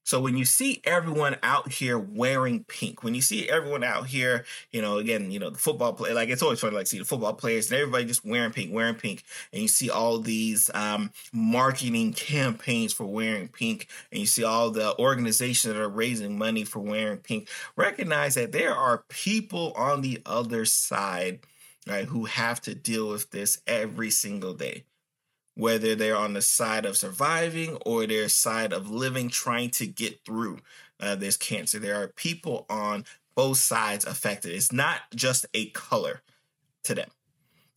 So 0.08 0.22
when 0.22 0.38
you 0.38 0.46
see 0.46 0.80
everyone 0.86 1.36
out 1.44 1.70
here 1.70 2.00
wearing 2.00 2.64
pink, 2.64 3.04
when 3.04 3.14
you 3.14 3.22
see 3.22 3.50
everyone 3.50 3.84
out 3.84 4.08
here, 4.08 4.46
you 4.72 4.82
know, 4.82 5.00
again, 5.00 5.32
you 5.32 5.38
know, 5.38 5.50
the 5.50 5.60
football 5.60 5.92
play, 5.92 6.14
like 6.14 6.30
it's 6.30 6.42
always 6.42 6.62
fun 6.62 6.70
to 6.70 6.78
like 6.78 6.88
see 6.88 6.98
the 6.98 7.04
football 7.04 7.34
players 7.34 7.70
and 7.70 7.78
everybody 7.78 8.06
just 8.06 8.24
wearing 8.24 8.54
pink, 8.54 8.74
wearing 8.74 8.96
pink, 8.96 9.26
and 9.52 9.62
you 9.62 9.68
see 9.68 9.90
all 9.90 10.20
these 10.20 10.72
um, 10.74 11.12
marketing 11.34 12.14
campaigns 12.14 12.94
for 12.94 13.06
wearing 13.06 13.50
pink, 13.50 13.90
and 14.10 14.22
you 14.22 14.28
see 14.28 14.46
all 14.46 14.72
the 14.72 14.98
organizations 14.98 15.74
that 15.74 15.82
are 15.82 15.90
raising 15.90 16.38
money 16.38 16.64
for 16.64 16.80
wearing 16.80 17.18
pink. 17.18 17.50
Recognize 17.76 18.36
that 18.36 18.54
there 18.54 18.74
are 18.74 19.04
people 19.10 19.74
on 19.76 20.00
the 20.00 20.22
other 20.26 20.64
side, 20.64 21.42
right, 21.86 22.06
who 22.06 22.24
have 22.24 22.62
to 22.62 22.74
deal 22.74 23.10
with 23.10 23.32
this 23.32 23.60
every 23.68 24.12
single 24.12 24.54
day 24.54 24.86
whether 25.58 25.96
they're 25.96 26.16
on 26.16 26.34
the 26.34 26.42
side 26.42 26.86
of 26.86 26.96
surviving 26.96 27.76
or 27.84 28.06
their 28.06 28.30
side 28.30 28.72
of 28.72 28.92
living, 28.92 29.28
trying 29.28 29.72
to 29.72 29.88
get 29.88 30.24
through 30.24 30.60
uh, 31.00 31.16
this 31.16 31.36
cancer. 31.36 31.80
There 31.80 31.96
are 32.02 32.10
people 32.10 32.68
on 32.70 33.06
both 33.36 33.58
sides 33.58 34.06
affected. 34.06 34.54
It's 34.54 34.72
not 34.72 35.02
just 35.16 35.48
a 35.56 35.70
color 35.72 36.22
to 36.84 36.94
them. 36.94 37.10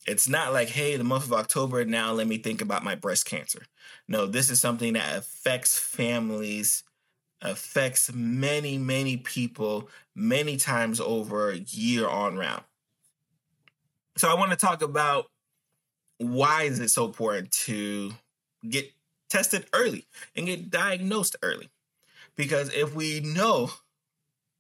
It's 0.07 0.29
not 0.29 0.53
like, 0.53 0.69
hey, 0.69 0.97
the 0.97 1.05
month 1.05 1.25
of 1.25 1.33
October, 1.33 1.85
now 1.87 2.13
let 2.13 2.27
me 2.27 2.37
think 2.37 2.61
about 2.61 2.85
my 2.85 2.95
breast 2.95 3.25
cancer. 3.25 3.63
No, 4.07 4.27
this 4.27 4.51
is 4.51 4.61
something 4.61 4.93
that 4.93 5.17
affects 5.17 5.79
families, 5.79 6.85
affects 7.41 8.13
many, 8.13 8.77
many 8.77 9.17
people 9.17 9.89
many 10.15 10.59
times 10.59 11.01
over 11.01 11.51
a 11.51 11.59
year 11.59 12.07
on 12.07 12.37
round. 12.37 12.65
So 14.19 14.29
I 14.29 14.35
want 14.35 14.51
to 14.51 14.57
talk 14.57 14.83
about 14.83 15.31
why 16.21 16.65
is 16.65 16.79
it 16.79 16.91
so 16.91 17.07
important 17.07 17.51
to 17.51 18.13
get 18.69 18.93
tested 19.31 19.67
early 19.73 20.07
and 20.37 20.47
get 20.47 20.71
diagnosed 20.71 21.35
early? 21.43 21.71
Because 22.37 22.73
if 22.75 22.95
we 22.95 23.21
know, 23.21 23.71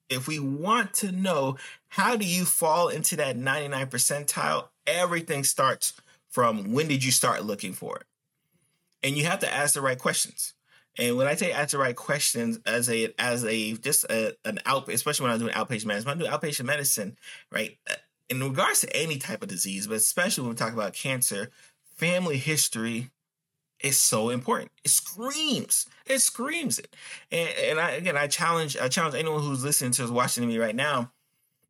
if 0.09 0.27
we 0.27 0.38
want 0.38 0.94
to 0.94 1.12
know 1.12 1.59
how 1.88 2.16
do 2.16 2.25
you 2.25 2.46
fall 2.46 2.88
into 2.88 3.14
that 3.16 3.37
99 3.37 3.87
percentile, 3.88 4.68
everything 4.87 5.44
starts 5.44 5.92
from 6.31 6.73
when 6.73 6.88
did 6.88 7.05
you 7.05 7.12
start 7.12 7.44
looking 7.44 7.75
for 7.75 7.96
it? 7.96 8.07
And 9.03 9.16
you 9.16 9.25
have 9.27 9.40
to 9.40 9.53
ask 9.53 9.75
the 9.75 9.81
right 9.83 9.99
questions. 9.99 10.55
And 10.99 11.16
when 11.16 11.27
I 11.27 11.35
say 11.35 11.53
ask 11.53 11.70
the 11.70 11.79
right 11.79 11.96
questions 11.96 12.59
as 12.66 12.90
a 12.90 13.12
as 13.18 13.44
a 13.44 13.75
just 13.75 14.05
a, 14.05 14.35
an 14.44 14.59
out, 14.66 14.88
especially 14.88 15.25
when 15.25 15.33
I'm 15.33 15.38
doing 15.38 15.53
outpatient 15.53 15.87
medicine, 15.87 16.09
when 16.09 16.12
I'm 16.14 16.18
doing 16.18 16.33
outpatient 16.33 16.64
medicine, 16.64 17.16
right? 17.53 17.79
In 18.31 18.40
regards 18.43 18.81
to 18.81 18.97
any 18.97 19.19
type 19.19 19.43
of 19.43 19.49
disease, 19.49 19.88
but 19.88 19.97
especially 19.97 20.43
when 20.43 20.51
we 20.51 20.57
talk 20.57 20.73
about 20.73 20.95
cancer, 20.95 21.51
family 21.97 22.38
history 22.38 23.11
is 23.81 23.99
so 23.99 24.31
important. 24.31 24.71
It 24.85 24.90
screams. 24.90 25.87
It 26.07 26.21
screams 26.21 26.79
it. 26.79 26.95
And, 27.33 27.49
and 27.59 27.81
I 27.81 27.90
again 27.93 28.16
I 28.16 28.29
challenge 28.29 28.77
I 28.77 28.88
challenge 28.88 29.14
anyone 29.14 29.43
who's 29.43 29.64
listening 29.64 29.93
to 29.93 30.05
us 30.05 30.11
watching 30.11 30.47
me 30.47 30.59
right 30.59 30.77
now. 30.77 31.12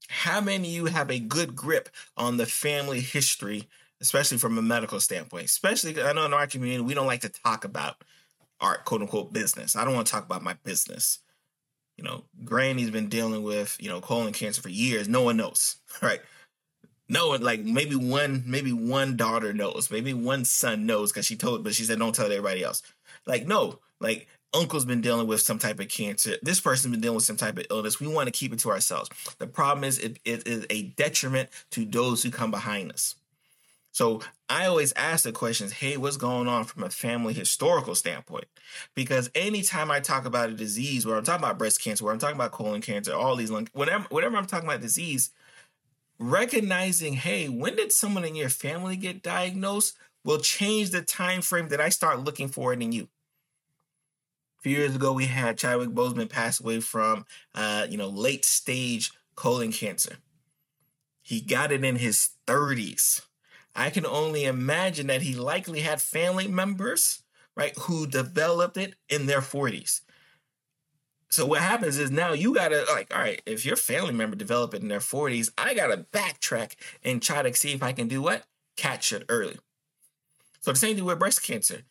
How 0.08 0.40
many 0.40 0.68
of 0.68 0.74
you 0.74 0.84
have 0.86 1.10
a 1.10 1.18
good 1.18 1.54
grip 1.54 1.88
on 2.16 2.36
the 2.36 2.46
family 2.46 3.00
history, 3.00 3.68
especially 4.00 4.38
from 4.38 4.58
a 4.58 4.62
medical 4.62 5.00
standpoint? 5.00 5.46
Especially 5.46 6.00
I 6.02 6.12
know 6.12 6.26
in 6.26 6.34
our 6.34 6.46
community 6.46 6.82
we 6.82 6.94
don't 6.94 7.06
like 7.06 7.22
to 7.22 7.28
talk 7.28 7.64
about 7.64 8.02
our 8.60 8.78
quote 8.78 9.02
unquote 9.02 9.32
business. 9.32 9.76
I 9.76 9.84
don't 9.84 9.94
want 9.94 10.06
to 10.08 10.12
talk 10.12 10.24
about 10.24 10.42
my 10.42 10.54
business. 10.64 11.20
You 11.96 12.04
know, 12.04 12.24
Granny's 12.44 12.90
been 12.90 13.08
dealing 13.08 13.42
with, 13.42 13.76
you 13.78 13.88
know, 13.88 14.00
colon 14.00 14.32
cancer 14.32 14.62
for 14.62 14.70
years. 14.70 15.08
No 15.08 15.22
one 15.22 15.36
knows, 15.36 15.76
right? 16.02 16.20
No 17.10 17.28
like 17.30 17.60
maybe 17.60 17.96
one 17.96 18.42
maybe 18.46 18.72
one 18.72 19.16
daughter 19.16 19.52
knows 19.52 19.90
maybe 19.90 20.14
one 20.14 20.44
son 20.44 20.86
knows 20.86 21.12
because 21.12 21.26
she 21.26 21.36
told 21.36 21.62
but 21.64 21.74
she 21.74 21.84
said 21.84 21.98
don't 21.98 22.14
tell 22.14 22.26
everybody 22.26 22.64
else. 22.64 22.82
Like 23.26 23.46
no 23.46 23.80
like 24.00 24.28
uncle's 24.54 24.84
been 24.84 25.00
dealing 25.00 25.26
with 25.26 25.40
some 25.40 25.58
type 25.58 25.80
of 25.80 25.88
cancer. 25.88 26.36
This 26.42 26.60
person's 26.60 26.92
been 26.92 27.00
dealing 27.00 27.16
with 27.16 27.24
some 27.24 27.36
type 27.36 27.58
of 27.58 27.66
illness. 27.70 28.00
We 28.00 28.08
want 28.08 28.26
to 28.26 28.32
keep 28.32 28.52
it 28.52 28.58
to 28.60 28.70
ourselves. 28.70 29.10
The 29.38 29.46
problem 29.46 29.84
is 29.84 29.98
it, 29.98 30.18
it 30.24 30.46
is 30.46 30.66
a 30.70 30.82
detriment 30.82 31.50
to 31.70 31.84
those 31.84 32.22
who 32.22 32.30
come 32.30 32.50
behind 32.50 32.92
us. 32.92 33.14
So 33.92 34.20
I 34.48 34.66
always 34.66 34.92
ask 34.94 35.24
the 35.24 35.32
questions, 35.32 35.72
hey, 35.72 35.96
what's 35.96 36.16
going 36.16 36.46
on 36.46 36.64
from 36.64 36.84
a 36.84 36.90
family 36.90 37.34
historical 37.34 37.94
standpoint? 37.94 38.44
Because 38.94 39.30
anytime 39.34 39.90
I 39.90 39.98
talk 39.98 40.26
about 40.26 40.50
a 40.50 40.54
disease, 40.54 41.04
where 41.04 41.16
I'm 41.16 41.24
talking 41.24 41.44
about 41.44 41.58
breast 41.58 41.82
cancer, 41.82 42.04
where 42.04 42.12
I'm 42.12 42.20
talking 42.20 42.36
about 42.36 42.52
colon 42.52 42.82
cancer, 42.82 43.12
all 43.12 43.34
these 43.34 43.50
lung, 43.50 43.68
whenever, 43.72 44.04
whenever 44.04 44.36
I'm 44.36 44.46
talking 44.46 44.68
about 44.68 44.80
disease, 44.80 45.30
recognizing, 46.20 47.14
hey, 47.14 47.48
when 47.48 47.74
did 47.74 47.90
someone 47.90 48.24
in 48.24 48.36
your 48.36 48.50
family 48.50 48.96
get 48.96 49.22
diagnosed 49.22 49.96
will 50.22 50.38
change 50.38 50.90
the 50.90 51.00
time 51.00 51.40
frame 51.40 51.68
that 51.68 51.80
I 51.80 51.88
start 51.88 52.20
looking 52.20 52.48
for 52.48 52.72
it 52.74 52.82
in 52.82 52.92
you. 52.92 53.08
A 54.58 54.62
few 54.62 54.76
years 54.76 54.94
ago, 54.94 55.14
we 55.14 55.24
had 55.24 55.56
Chadwick 55.56 55.88
Boseman 55.88 56.28
pass 56.28 56.60
away 56.60 56.80
from, 56.80 57.24
uh, 57.54 57.86
you 57.88 57.96
know, 57.96 58.08
late 58.08 58.44
stage 58.44 59.10
colon 59.34 59.72
cancer. 59.72 60.16
He 61.22 61.40
got 61.40 61.72
it 61.72 61.82
in 61.82 61.96
his 61.96 62.30
30s. 62.46 63.22
I 63.74 63.88
can 63.88 64.04
only 64.04 64.44
imagine 64.44 65.06
that 65.06 65.22
he 65.22 65.34
likely 65.34 65.80
had 65.80 66.02
family 66.02 66.46
members, 66.46 67.22
right, 67.56 67.74
who 67.78 68.06
developed 68.06 68.76
it 68.76 68.94
in 69.08 69.24
their 69.24 69.40
40s. 69.40 70.02
So 71.30 71.46
what 71.46 71.60
happens 71.60 71.96
is 71.96 72.10
now 72.10 72.32
you 72.32 72.52
gotta 72.52 72.84
like, 72.90 73.14
all 73.14 73.20
right, 73.22 73.40
if 73.46 73.64
your 73.64 73.76
family 73.76 74.12
member 74.12 74.34
develop 74.34 74.74
it 74.74 74.82
in 74.82 74.88
their 74.88 74.98
40s, 74.98 75.50
I 75.56 75.74
gotta 75.74 76.04
backtrack 76.12 76.74
and 77.04 77.22
try 77.22 77.42
to 77.42 77.54
see 77.54 77.72
if 77.72 77.82
I 77.82 77.92
can 77.92 78.08
do 78.08 78.20
what? 78.20 78.44
Catch 78.76 79.12
it 79.12 79.24
early. 79.28 79.56
So 80.60 80.72
the 80.72 80.78
same 80.78 80.96
thing 80.96 81.04
with 81.04 81.20
breast 81.20 81.42
cancer. 81.42 81.82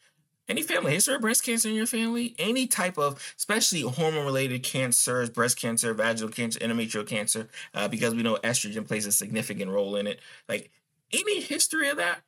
Any 0.49 0.63
family 0.63 0.91
history 0.91 1.15
of 1.15 1.21
breast 1.21 1.45
cancer 1.45 1.69
in 1.69 1.75
your 1.75 1.85
family? 1.85 2.35
Any 2.37 2.67
type 2.67 2.97
of, 2.97 3.33
especially 3.37 3.81
hormone-related 3.81 4.63
cancers, 4.63 5.29
breast 5.29 5.59
cancer, 5.59 5.93
vaginal 5.93 6.29
cancer, 6.29 6.59
endometrial 6.59 7.07
cancer, 7.07 7.47
uh, 7.75 7.87
because 7.87 8.15
we 8.15 8.23
know 8.23 8.37
estrogen 8.43 8.87
plays 8.87 9.05
a 9.05 9.11
significant 9.11 9.71
role 9.71 9.95
in 9.95 10.07
it. 10.07 10.19
Like 10.49 10.71
any 11.13 11.39
history 11.39 11.87
of 11.87 11.97
that, 11.97 12.21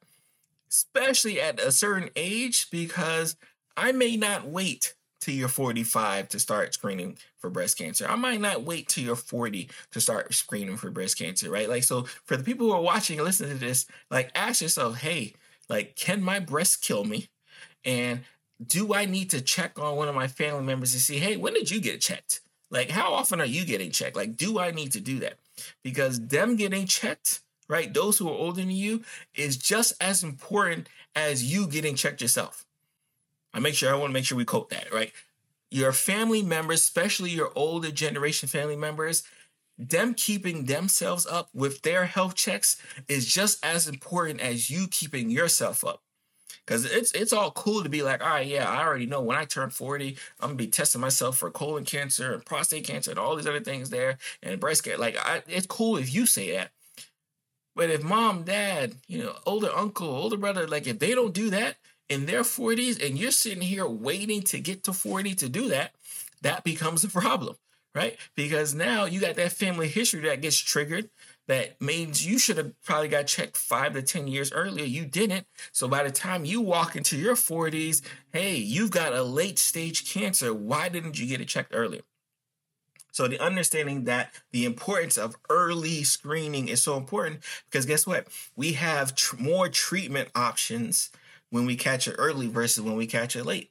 especially 0.69 1.41
at 1.41 1.59
a 1.59 1.71
certain 1.71 2.09
age, 2.15 2.69
because 2.69 3.35
I 3.75 3.91
may 3.91 4.15
not 4.15 4.47
wait 4.47 4.93
till 5.21 5.35
you're 5.35 5.47
45 5.47 6.27
to 6.29 6.39
start 6.39 6.73
screening 6.73 7.17
for 7.37 7.49
breast 7.49 7.77
cancer. 7.77 8.05
I 8.09 8.15
might 8.15 8.41
not 8.41 8.63
wait 8.63 8.89
till 8.89 9.03
you're 9.03 9.15
40 9.15 9.69
to 9.91 10.01
start 10.01 10.33
screening 10.33 10.77
for 10.77 10.89
breast 10.89 11.17
cancer, 11.17 11.49
right? 11.49 11.69
Like, 11.69 11.83
so 11.83 12.03
for 12.25 12.35
the 12.35 12.43
people 12.43 12.67
who 12.67 12.73
are 12.73 12.81
watching 12.81 13.19
and 13.19 13.25
listening 13.25 13.51
to 13.51 13.57
this, 13.57 13.85
like, 14.09 14.31
ask 14.35 14.61
yourself, 14.61 14.97
hey, 14.97 15.35
like, 15.69 15.95
can 15.95 16.21
my 16.21 16.39
breast 16.39 16.81
kill 16.81 17.05
me? 17.05 17.29
And 17.85 18.21
do 18.65 18.93
I 18.93 19.05
need 19.05 19.29
to 19.29 19.41
check 19.41 19.79
on 19.79 19.95
one 19.95 20.07
of 20.07 20.15
my 20.15 20.27
family 20.27 20.63
members 20.63 20.91
to 20.93 20.99
see, 20.99 21.19
hey, 21.19 21.37
when 21.37 21.53
did 21.53 21.71
you 21.71 21.79
get 21.79 22.01
checked? 22.01 22.41
Like, 22.69 22.89
how 22.89 23.13
often 23.13 23.39
are 23.39 23.45
you 23.45 23.65
getting 23.65 23.91
checked? 23.91 24.15
Like, 24.15 24.35
do 24.35 24.59
I 24.59 24.71
need 24.71 24.91
to 24.93 24.99
do 24.99 25.19
that? 25.19 25.35
Because 25.83 26.25
them 26.27 26.55
getting 26.55 26.87
checked, 26.87 27.41
right? 27.69 27.93
Those 27.93 28.17
who 28.17 28.27
are 28.27 28.33
older 28.33 28.61
than 28.61 28.71
you 28.71 29.03
is 29.35 29.57
just 29.57 29.93
as 30.01 30.23
important 30.23 30.87
as 31.15 31.43
you 31.43 31.67
getting 31.67 31.95
checked 31.95 32.21
yourself. 32.21 32.65
I 33.53 33.59
make 33.59 33.75
sure 33.75 33.91
I 33.91 33.97
want 33.97 34.09
to 34.09 34.13
make 34.13 34.25
sure 34.25 34.37
we 34.37 34.45
quote 34.45 34.69
that, 34.69 34.93
right? 34.93 35.11
Your 35.69 35.91
family 35.91 36.41
members, 36.41 36.81
especially 36.81 37.31
your 37.31 37.51
older 37.55 37.91
generation 37.91 38.49
family 38.49 38.75
members, 38.75 39.23
them 39.77 40.13
keeping 40.13 40.65
themselves 40.65 41.25
up 41.25 41.49
with 41.53 41.81
their 41.81 42.05
health 42.05 42.35
checks 42.35 42.77
is 43.07 43.25
just 43.25 43.63
as 43.65 43.87
important 43.87 44.39
as 44.39 44.69
you 44.69 44.87
keeping 44.87 45.29
yourself 45.29 45.83
up. 45.83 46.01
Cause 46.67 46.85
it's 46.85 47.11
it's 47.13 47.33
all 47.33 47.51
cool 47.51 47.81
to 47.81 47.89
be 47.89 48.03
like, 48.03 48.21
all 48.21 48.29
right, 48.29 48.45
yeah, 48.45 48.69
I 48.69 48.83
already 48.83 49.07
know 49.07 49.21
when 49.21 49.37
I 49.37 49.45
turn 49.45 49.71
40, 49.71 50.15
I'm 50.39 50.49
gonna 50.49 50.55
be 50.55 50.67
testing 50.67 51.01
myself 51.01 51.37
for 51.37 51.49
colon 51.49 51.85
cancer 51.85 52.33
and 52.33 52.45
prostate 52.45 52.85
cancer 52.85 53.11
and 53.11 53.19
all 53.19 53.35
these 53.35 53.47
other 53.47 53.59
things 53.59 53.89
there 53.89 54.17
and 54.43 54.59
breast 54.59 54.83
cancer. 54.83 54.99
Like 54.99 55.17
I, 55.19 55.41
it's 55.47 55.65
cool 55.65 55.97
if 55.97 56.13
you 56.13 56.25
say 56.25 56.51
that. 56.51 56.71
But 57.75 57.89
if 57.89 58.03
mom, 58.03 58.43
dad, 58.43 58.95
you 59.07 59.17
know, 59.23 59.35
older 59.45 59.71
uncle, 59.75 60.07
older 60.07 60.37
brother, 60.37 60.67
like 60.67 60.87
if 60.87 60.99
they 60.99 61.15
don't 61.15 61.33
do 61.33 61.49
that 61.49 61.77
in 62.11 62.25
their 62.25 62.41
40s 62.41 63.03
and 63.03 63.17
you're 63.17 63.31
sitting 63.31 63.61
here 63.61 63.87
waiting 63.87 64.41
to 64.41 64.59
get 64.59 64.83
to 64.83 64.91
40 64.91 65.33
to 65.35 65.47
do 65.47 65.69
that, 65.69 65.93
that 66.41 66.65
becomes 66.65 67.05
a 67.05 67.07
problem, 67.07 67.55
right? 67.95 68.17
Because 68.35 68.75
now 68.75 69.05
you 69.05 69.21
got 69.21 69.35
that 69.35 69.53
family 69.53 69.87
history 69.87 70.19
that 70.21 70.41
gets 70.41 70.57
triggered 70.57 71.09
that 71.47 71.81
means 71.81 72.25
you 72.25 72.37
should 72.37 72.57
have 72.57 72.73
probably 72.83 73.07
got 73.07 73.27
checked 73.27 73.55
five 73.55 73.93
to 73.93 74.01
10 74.01 74.27
years 74.27 74.51
earlier. 74.51 74.83
You 74.83 75.05
didn't. 75.05 75.47
So 75.71 75.87
by 75.87 76.03
the 76.03 76.11
time 76.11 76.43
you 76.43 76.59
walk 76.59 76.97
into 76.97 77.17
your 77.17 77.35
40s, 77.35 78.01
hey, 78.33 78.55
you've 78.55 78.91
got 78.91 79.13
a 79.13 79.23
late 79.23 79.57
stage 79.57 80.13
cancer. 80.13 80.53
Why 80.53 80.89
didn't 80.89 81.17
you 81.17 81.27
get 81.27 81.39
it 81.39 81.47
checked 81.47 81.71
earlier? 81.73 82.01
So 83.13 83.27
the 83.27 83.39
understanding 83.39 84.05
that 84.05 84.33
the 84.51 84.65
importance 84.65 85.17
of 85.17 85.35
early 85.49 86.03
screening 86.03 86.67
is 86.67 86.81
so 86.83 86.97
important 86.97 87.41
because 87.69 87.85
guess 87.85 88.07
what? 88.07 88.27
We 88.55 88.73
have 88.73 89.15
tr- 89.15 89.37
more 89.37 89.69
treatment 89.69 90.29
options 90.35 91.09
when 91.51 91.65
we 91.65 91.75
catch 91.75 92.07
it 92.07 92.15
early 92.17 92.47
versus 92.47 92.81
when 92.81 92.95
we 92.95 93.05
catch 93.05 93.35
it 93.35 93.45
late. 93.45 93.69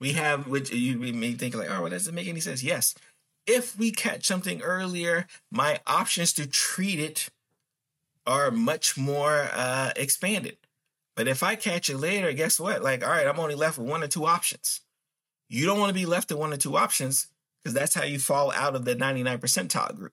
We 0.00 0.12
have, 0.12 0.48
which 0.48 0.72
you 0.72 0.98
may 0.98 1.32
think 1.32 1.54
like, 1.54 1.70
oh, 1.70 1.82
well, 1.82 1.90
does 1.90 2.08
it 2.08 2.14
make 2.14 2.28
any 2.28 2.40
sense? 2.40 2.62
Yes, 2.62 2.94
if 3.46 3.78
we 3.78 3.92
catch 3.92 4.26
something 4.26 4.60
earlier, 4.60 5.26
my 5.50 5.80
options 5.86 6.32
to 6.34 6.46
treat 6.46 6.98
it 6.98 7.28
are 8.26 8.50
much 8.50 8.98
more 8.98 9.48
uh, 9.52 9.92
expanded. 9.94 10.56
But 11.14 11.28
if 11.28 11.42
I 11.42 11.54
catch 11.54 11.88
it 11.88 11.96
later, 11.96 12.32
guess 12.32 12.60
what? 12.60 12.82
Like, 12.82 13.04
all 13.04 13.10
right, 13.10 13.26
I'm 13.26 13.38
only 13.38 13.54
left 13.54 13.78
with 13.78 13.88
one 13.88 14.02
or 14.02 14.08
two 14.08 14.26
options. 14.26 14.80
You 15.48 15.64
don't 15.64 15.78
want 15.78 15.90
to 15.90 15.94
be 15.94 16.06
left 16.06 16.30
with 16.30 16.38
one 16.38 16.52
or 16.52 16.56
two 16.56 16.76
options 16.76 17.28
because 17.62 17.72
that's 17.72 17.94
how 17.94 18.04
you 18.04 18.18
fall 18.18 18.52
out 18.52 18.74
of 18.74 18.84
the 18.84 18.94
99 18.94 19.38
percentile 19.38 19.96
group. 19.96 20.12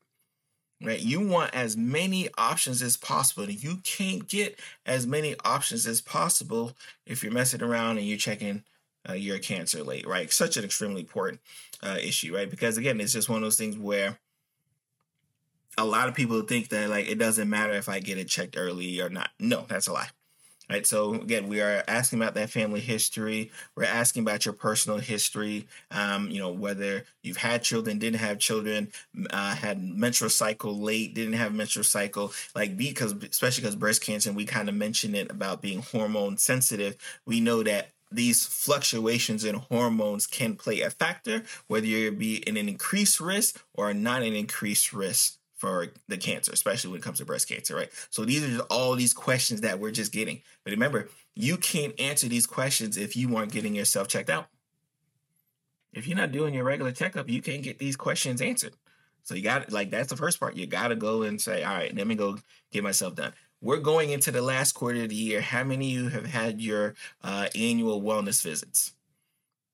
Right? 0.81 0.99
You 0.99 1.25
want 1.25 1.53
as 1.53 1.77
many 1.77 2.27
options 2.37 2.81
as 2.81 2.97
possible. 2.97 3.49
You 3.49 3.77
can't 3.83 4.27
get 4.27 4.59
as 4.85 5.07
many 5.07 5.35
options 5.45 5.87
as 5.87 6.01
possible 6.01 6.73
if 7.05 7.23
you're 7.23 7.31
messing 7.31 7.63
around 7.63 7.97
and 7.97 8.05
you're 8.05 8.17
checking 8.17 8.63
uh, 9.09 9.13
your 9.13 9.39
cancer 9.39 9.83
late, 9.83 10.05
right? 10.07 10.31
Such 10.31 10.57
an 10.57 10.65
extremely 10.65 11.01
important 11.01 11.39
uh, 11.81 11.97
issue, 12.01 12.35
right? 12.35 12.49
Because 12.49 12.77
again, 12.77 12.99
it's 12.99 13.13
just 13.13 13.29
one 13.29 13.37
of 13.37 13.43
those 13.43 13.57
things 13.57 13.77
where 13.77 14.19
a 15.77 15.85
lot 15.85 16.07
of 16.07 16.15
people 16.15 16.41
think 16.41 16.69
that 16.69 16.89
like 16.89 17.09
it 17.09 17.17
doesn't 17.17 17.49
matter 17.49 17.73
if 17.73 17.89
I 17.89 17.99
get 17.99 18.17
it 18.17 18.27
checked 18.27 18.55
early 18.57 18.99
or 19.01 19.09
not. 19.09 19.29
No, 19.39 19.65
that's 19.67 19.87
a 19.87 19.93
lie. 19.93 20.09
Right. 20.69 20.87
So 20.87 21.13
again, 21.15 21.49
we 21.49 21.61
are 21.61 21.83
asking 21.87 22.19
about 22.19 22.35
that 22.35 22.49
family 22.49 22.79
history. 22.79 23.51
We're 23.75 23.83
asking 23.83 24.23
about 24.23 24.45
your 24.45 24.53
personal 24.53 24.97
history. 24.97 25.67
Um, 25.91 26.29
you 26.29 26.39
know, 26.39 26.51
whether 26.51 27.03
you've 27.21 27.37
had 27.37 27.63
children, 27.63 27.99
didn't 27.99 28.21
have 28.21 28.39
children, 28.39 28.91
uh, 29.29 29.55
had 29.55 29.83
menstrual 29.83 30.29
cycle 30.29 30.77
late, 30.79 31.13
didn't 31.15 31.33
have 31.33 31.53
menstrual 31.53 31.83
cycle. 31.83 32.31
Like 32.55 32.77
because 32.77 33.11
especially 33.11 33.61
because 33.61 33.75
breast 33.75 34.01
cancer, 34.01 34.31
we 34.31 34.45
kind 34.45 34.69
of 34.69 34.75
mentioned 34.75 35.15
it 35.15 35.29
about 35.29 35.61
being 35.61 35.81
hormone 35.81 36.37
sensitive. 36.37 36.95
We 37.25 37.41
know 37.41 37.61
that 37.63 37.89
these 38.09 38.45
fluctuations 38.45 39.43
in 39.43 39.55
hormones 39.55 40.27
can 40.27 40.55
play 40.55 40.81
a 40.81 40.89
factor, 40.89 41.43
whether 41.67 41.87
you 41.87 42.11
be 42.11 42.37
in 42.47 42.57
an 42.57 42.69
increased 42.69 43.19
risk 43.19 43.61
or 43.73 43.93
not 43.93 44.21
an 44.21 44.33
increased 44.33 44.93
risk 44.93 45.37
for 45.63 45.93
the 46.09 46.17
cancer, 46.17 46.51
especially 46.51 46.91
when 46.91 46.99
it 46.99 47.03
comes 47.03 47.19
to 47.19 47.25
breast 47.25 47.47
cancer, 47.47 47.73
right? 47.73 47.89
So 48.09 48.25
these 48.25 48.43
are 48.43 48.49
just 48.49 48.67
all 48.69 48.95
these 48.95 49.13
questions 49.13 49.61
that 49.61 49.79
we're 49.79 49.91
just 49.91 50.11
getting. 50.11 50.41
But 50.65 50.71
remember, 50.71 51.07
you 51.35 51.55
can't 51.55 51.97
answer 51.97 52.27
these 52.27 52.45
questions 52.45 52.97
if 52.97 53.15
you 53.15 53.33
aren't 53.37 53.53
getting 53.53 53.73
yourself 53.73 54.09
checked 54.09 54.29
out. 54.29 54.47
If 55.93 56.05
you're 56.05 56.17
not 56.17 56.33
doing 56.33 56.53
your 56.53 56.65
regular 56.65 56.91
checkup, 56.91 57.29
you 57.29 57.41
can't 57.41 57.63
get 57.63 57.79
these 57.79 57.95
questions 57.95 58.41
answered. 58.41 58.73
So 59.23 59.35
you 59.35 59.41
got 59.41 59.71
like 59.71 59.89
that's 59.89 60.09
the 60.09 60.17
first 60.17 60.37
part. 60.37 60.57
You 60.57 60.67
got 60.67 60.89
to 60.89 60.97
go 60.97 61.21
and 61.21 61.39
say, 61.39 61.63
all 61.63 61.75
right, 61.75 61.95
let 61.95 62.07
me 62.07 62.15
go 62.15 62.39
get 62.73 62.83
myself 62.83 63.15
done 63.15 63.31
we're 63.61 63.77
going 63.77 64.09
into 64.09 64.29
the 64.29 64.41
last 64.41 64.73
quarter 64.73 65.03
of 65.03 65.09
the 65.09 65.15
year. 65.15 65.39
How 65.39 65.63
many 65.63 65.95
of 65.95 66.03
you 66.03 66.09
have 66.09 66.25
had 66.25 66.59
your 66.59 66.95
uh, 67.23 67.47
annual 67.55 68.01
wellness 68.01 68.43
visits? 68.43 68.91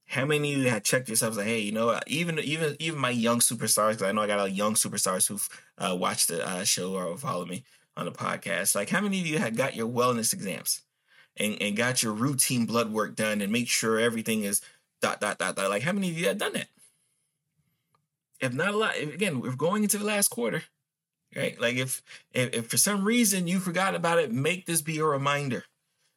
How 0.10 0.26
many 0.26 0.54
of 0.54 0.60
you 0.60 0.70
have 0.70 0.84
checked 0.84 1.08
yourselves 1.08 1.38
like, 1.38 1.48
hey, 1.48 1.60
you 1.60 1.72
know, 1.72 2.00
even 2.08 2.40
even 2.40 2.76
even 2.80 3.00
my 3.00 3.12
young 3.12 3.40
superstars, 3.40 3.92
because 3.92 4.04
I 4.04 4.12
know 4.12 4.22
I 4.22 4.28
got 4.28 4.46
a 4.46 4.52
young 4.52 4.74
superstars 4.74 5.28
who've 5.28 5.50
uh, 5.78 5.96
watched 5.96 6.30
the 6.30 6.46
uh, 6.48 6.64
show 6.64 6.94
or 6.96 7.18
follow 7.18 7.46
me 7.46 7.64
on 7.96 8.06
the 8.06 8.12
podcast. 8.12 8.76
Like, 8.76 8.90
how 8.90 9.02
many 9.02 9.20
of 9.20 9.28
you 9.28 9.38
had 9.38 9.56
got 9.56 9.76
your 9.76 9.88
wellness 9.88 10.34
exams 10.34 10.82
and, 11.38 11.58
and 11.62 11.78
got 11.78 12.02
your 12.02 12.14
routine 12.14 12.66
blood 12.66 12.92
work 12.92 13.16
done 13.16 13.42
and 13.42 13.52
make 13.52 13.68
sure 13.68 14.00
everything 14.00 14.44
is 14.44 14.62
dot 15.02 15.22
dot 15.22 15.38
dot 15.38 15.56
dot? 15.56 15.70
Like, 15.70 15.84
how 15.84 15.94
many 15.94 16.10
of 16.10 16.18
you 16.18 16.28
had 16.28 16.40
done 16.40 16.54
that? 16.54 16.70
If 18.40 18.54
not 18.54 18.74
a 18.74 18.78
lot, 18.78 18.98
again, 18.98 19.42
we're 19.42 19.56
going 19.56 19.84
into 19.84 19.98
the 19.98 20.06
last 20.06 20.30
quarter 20.30 20.64
right? 21.36 21.60
Like 21.60 21.76
if, 21.76 22.02
if 22.34 22.54
if 22.54 22.68
for 22.68 22.78
some 22.78 23.06
reason 23.06 23.48
you 23.48 23.60
forgot 23.60 23.96
about 23.96 24.20
it, 24.20 24.32
make 24.32 24.66
this 24.66 24.82
be 24.82 25.00
a 25.00 25.06
reminder. 25.06 25.66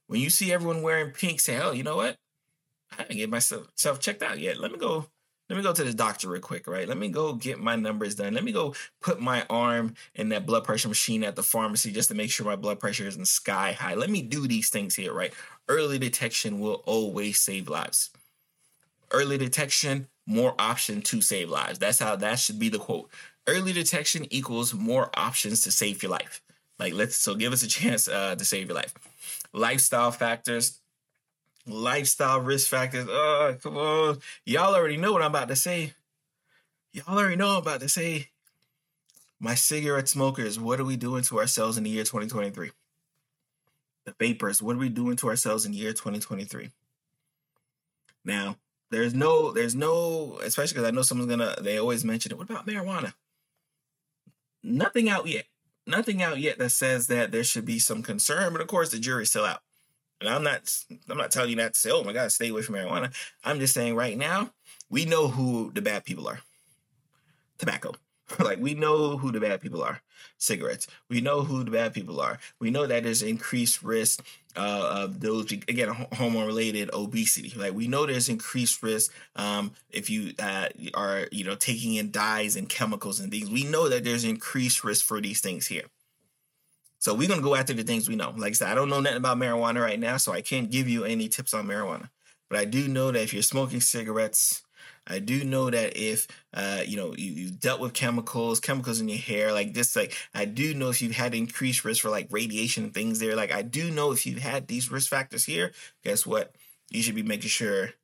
When 0.06 0.20
you 0.20 0.30
see 0.30 0.52
everyone 0.52 0.82
wearing 0.82 1.12
pink, 1.12 1.40
say, 1.40 1.58
"Oh, 1.60 1.72
you 1.72 1.82
know 1.82 1.96
what? 1.96 2.16
I 2.92 3.02
haven't 3.02 3.16
get 3.16 3.30
myself 3.30 3.68
self 3.76 4.00
checked 4.00 4.22
out 4.22 4.38
yet. 4.38 4.58
Let 4.58 4.72
me 4.72 4.78
go. 4.78 5.06
Let 5.48 5.56
me 5.56 5.62
go 5.62 5.74
to 5.74 5.84
the 5.84 5.92
doctor 5.92 6.28
real 6.28 6.40
quick, 6.40 6.66
right? 6.66 6.88
Let 6.88 6.96
me 6.96 7.08
go 7.08 7.34
get 7.34 7.58
my 7.58 7.76
numbers 7.76 8.14
done. 8.14 8.32
Let 8.32 8.44
me 8.44 8.52
go 8.52 8.74
put 9.02 9.20
my 9.20 9.44
arm 9.50 9.94
in 10.14 10.30
that 10.30 10.46
blood 10.46 10.64
pressure 10.64 10.88
machine 10.88 11.24
at 11.24 11.36
the 11.36 11.42
pharmacy 11.42 11.92
just 11.92 12.08
to 12.08 12.14
make 12.14 12.30
sure 12.30 12.46
my 12.46 12.56
blood 12.56 12.80
pressure 12.80 13.06
isn't 13.06 13.26
sky 13.28 13.72
high. 13.72 13.94
Let 13.94 14.08
me 14.08 14.22
do 14.22 14.46
these 14.46 14.70
things 14.70 14.94
here, 14.94 15.12
right? 15.12 15.34
Early 15.68 15.98
detection 15.98 16.60
will 16.60 16.82
always 16.86 17.38
save 17.38 17.68
lives. 17.68 18.10
Early 19.10 19.36
detection, 19.36 20.08
more 20.26 20.54
option 20.58 21.02
to 21.02 21.20
save 21.20 21.50
lives. 21.50 21.78
That's 21.78 21.98
how 21.98 22.16
that 22.16 22.38
should 22.38 22.58
be 22.58 22.70
the 22.70 22.78
quote 22.78 23.10
early 23.46 23.72
detection 23.72 24.26
equals 24.30 24.74
more 24.74 25.10
options 25.14 25.62
to 25.62 25.70
save 25.70 26.02
your 26.02 26.10
life. 26.10 26.42
Like 26.78 26.94
let's 26.94 27.16
so 27.16 27.34
give 27.34 27.52
us 27.52 27.62
a 27.62 27.68
chance 27.68 28.08
uh, 28.08 28.34
to 28.34 28.44
save 28.44 28.68
your 28.68 28.76
life. 28.76 28.94
Lifestyle 29.52 30.10
factors, 30.10 30.80
lifestyle 31.66 32.40
risk 32.40 32.68
factors. 32.68 33.06
Oh, 33.08 33.56
come 33.62 33.76
on. 33.76 34.18
Y'all 34.44 34.74
already 34.74 34.96
know 34.96 35.12
what 35.12 35.22
I'm 35.22 35.30
about 35.30 35.48
to 35.48 35.56
say. 35.56 35.94
Y'all 36.92 37.18
already 37.18 37.36
know 37.36 37.52
I'm 37.52 37.62
about 37.62 37.80
to 37.80 37.88
say. 37.88 38.28
My 39.40 39.54
cigarette 39.56 40.08
smokers, 40.08 40.60
what 40.60 40.78
are 40.78 40.84
we 40.84 40.96
doing 40.96 41.24
to 41.24 41.40
ourselves 41.40 41.76
in 41.76 41.82
the 41.82 41.90
year 41.90 42.04
2023? 42.04 42.70
The 44.04 44.14
vapors, 44.18 44.62
what 44.62 44.76
are 44.76 44.78
we 44.78 44.88
doing 44.88 45.16
to 45.16 45.28
ourselves 45.28 45.66
in 45.66 45.72
the 45.72 45.78
year 45.78 45.92
2023? 45.92 46.70
Now, 48.24 48.56
there's 48.90 49.14
no, 49.14 49.50
there's 49.50 49.74
no, 49.74 50.38
especially 50.44 50.74
because 50.74 50.88
I 50.88 50.92
know 50.92 51.02
someone's 51.02 51.30
gonna, 51.30 51.56
they 51.60 51.78
always 51.78 52.04
mention 52.04 52.30
it. 52.30 52.38
What 52.38 52.48
about 52.48 52.66
marijuana? 52.66 53.14
nothing 54.62 55.08
out 55.08 55.26
yet. 55.26 55.46
Nothing 55.86 56.22
out 56.22 56.38
yet 56.38 56.58
that 56.58 56.70
says 56.70 57.08
that 57.08 57.32
there 57.32 57.44
should 57.44 57.64
be 57.64 57.78
some 57.78 58.02
concern, 58.02 58.52
but 58.52 58.62
of 58.62 58.68
course 58.68 58.90
the 58.90 58.98
jury's 58.98 59.30
still 59.30 59.44
out. 59.44 59.62
And 60.22 60.32
I'm 60.32 60.44
not 60.44 60.84
I'm 61.08 61.18
not 61.18 61.30
telling 61.30 61.50
you 61.50 61.56
not 61.56 61.74
to 61.74 61.80
say, 61.80 61.90
oh 61.90 62.04
my 62.04 62.12
God, 62.12 62.30
stay 62.30 62.48
away 62.48 62.62
from 62.62 62.76
marijuana. 62.76 63.12
I'm 63.44 63.58
just 63.58 63.74
saying 63.74 63.96
right 63.96 64.16
now, 64.16 64.50
we 64.88 65.04
know 65.04 65.28
who 65.28 65.72
the 65.74 65.82
bad 65.82 66.04
people 66.04 66.28
are. 66.28 66.40
Tobacco. 67.58 67.94
like 68.38 68.58
we 68.60 68.74
know 68.74 69.16
who 69.16 69.32
the 69.32 69.40
bad 69.40 69.60
people 69.60 69.82
are. 69.82 70.00
Cigarettes. 70.38 70.86
We 71.08 71.20
know 71.20 71.42
who 71.42 71.64
the 71.64 71.70
bad 71.70 71.92
people 71.92 72.20
are. 72.20 72.38
We 72.60 72.70
know 72.70 72.86
that 72.86 73.02
there's 73.02 73.22
increased 73.22 73.82
risk 73.82 74.24
uh, 74.56 75.02
of 75.04 75.20
those 75.20 75.50
again 75.50 75.88
hormone 76.12 76.46
related 76.46 76.90
obesity. 76.92 77.52
Like 77.56 77.74
we 77.74 77.88
know 77.88 78.06
there's 78.06 78.28
increased 78.28 78.82
risk 78.82 79.12
um, 79.34 79.72
if 79.90 80.08
you 80.08 80.34
uh, 80.38 80.68
are 80.94 81.26
you 81.32 81.44
know 81.44 81.56
taking 81.56 81.94
in 81.94 82.12
dyes 82.12 82.54
and 82.54 82.68
chemicals 82.68 83.18
and 83.18 83.30
things. 83.30 83.50
We 83.50 83.64
know 83.64 83.88
that 83.88 84.04
there's 84.04 84.24
increased 84.24 84.84
risk 84.84 85.04
for 85.04 85.20
these 85.20 85.40
things 85.40 85.66
here. 85.66 85.84
So 87.02 87.14
we're 87.14 87.26
gonna 87.26 87.42
go 87.42 87.56
after 87.56 87.72
the 87.72 87.82
things 87.82 88.08
we 88.08 88.14
know. 88.14 88.32
Like 88.36 88.50
I 88.50 88.52
said, 88.52 88.68
I 88.68 88.76
don't 88.76 88.88
know 88.88 89.00
nothing 89.00 89.16
about 89.16 89.36
marijuana 89.36 89.82
right 89.82 89.98
now, 89.98 90.18
so 90.18 90.30
I 90.30 90.40
can't 90.40 90.70
give 90.70 90.88
you 90.88 91.02
any 91.02 91.28
tips 91.28 91.52
on 91.52 91.66
marijuana. 91.66 92.10
But 92.48 92.60
I 92.60 92.64
do 92.64 92.86
know 92.86 93.10
that 93.10 93.20
if 93.20 93.34
you're 93.34 93.42
smoking 93.42 93.80
cigarettes, 93.80 94.62
I 95.08 95.18
do 95.18 95.42
know 95.42 95.68
that 95.68 95.96
if 95.96 96.28
uh, 96.54 96.82
you 96.86 96.96
know 96.96 97.12
you, 97.18 97.46
have 97.46 97.58
dealt 97.58 97.80
with 97.80 97.92
chemicals, 97.92 98.60
chemicals 98.60 99.00
in 99.00 99.08
your 99.08 99.18
hair, 99.18 99.52
like 99.52 99.74
this, 99.74 99.96
like 99.96 100.14
I 100.32 100.44
do 100.44 100.74
know 100.74 100.90
if 100.90 101.02
you've 101.02 101.16
had 101.16 101.34
increased 101.34 101.84
risk 101.84 102.02
for 102.02 102.08
like 102.08 102.28
radiation 102.30 102.84
and 102.84 102.94
things 102.94 103.18
there. 103.18 103.34
Like 103.34 103.52
I 103.52 103.62
do 103.62 103.90
know 103.90 104.12
if 104.12 104.24
you've 104.24 104.38
had 104.38 104.68
these 104.68 104.92
risk 104.92 105.10
factors 105.10 105.44
here, 105.44 105.72
guess 106.04 106.24
what? 106.24 106.54
You 106.88 107.02
should 107.02 107.16
be 107.16 107.24
making 107.24 107.50
sure 107.50 107.94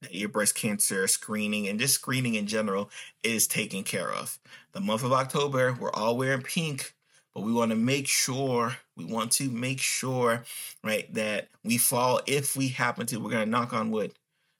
that 0.00 0.14
your 0.14 0.30
breast 0.30 0.54
cancer 0.54 1.06
screening 1.08 1.68
and 1.68 1.78
just 1.78 1.92
screening 1.92 2.36
in 2.36 2.46
general 2.46 2.88
is 3.22 3.46
taken 3.46 3.84
care 3.84 4.10
of. 4.10 4.38
The 4.72 4.80
month 4.80 5.04
of 5.04 5.12
October, 5.12 5.76
we're 5.78 5.92
all 5.92 6.16
wearing 6.16 6.40
pink, 6.40 6.94
but 7.34 7.42
we 7.42 7.52
want 7.52 7.70
to 7.70 7.76
make 7.76 8.08
sure 8.08 8.76
we 8.96 9.04
want 9.04 9.32
to 9.32 9.50
make 9.50 9.80
sure 9.80 10.44
right 10.84 11.12
that 11.14 11.48
we 11.64 11.78
fall 11.78 12.20
if 12.26 12.56
we 12.56 12.68
happen 12.68 13.06
to. 13.06 13.18
We're 13.18 13.30
gonna 13.30 13.46
knock 13.46 13.72
on 13.72 13.90
wood 13.90 14.12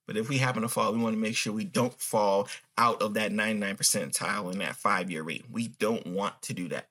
but 0.07 0.17
if 0.17 0.29
we 0.29 0.39
happen 0.39 0.63
to 0.63 0.69
fall, 0.69 0.93
we 0.93 0.99
want 0.99 1.15
to 1.15 1.21
make 1.21 1.37
sure 1.37 1.53
we 1.53 1.65
don't 1.65 1.99
fall 1.99 2.49
out 2.77 3.01
of 3.03 3.15
that 3.15 3.33
99 3.33 3.77
percentile 3.77 4.53
in 4.53 4.59
that 4.59 4.77
five 4.77 5.11
year 5.11 5.23
rate. 5.23 5.45
We 5.51 5.69
don't 5.69 6.07
want 6.07 6.41
to 6.43 6.53
do 6.53 6.69
that. 6.69 6.89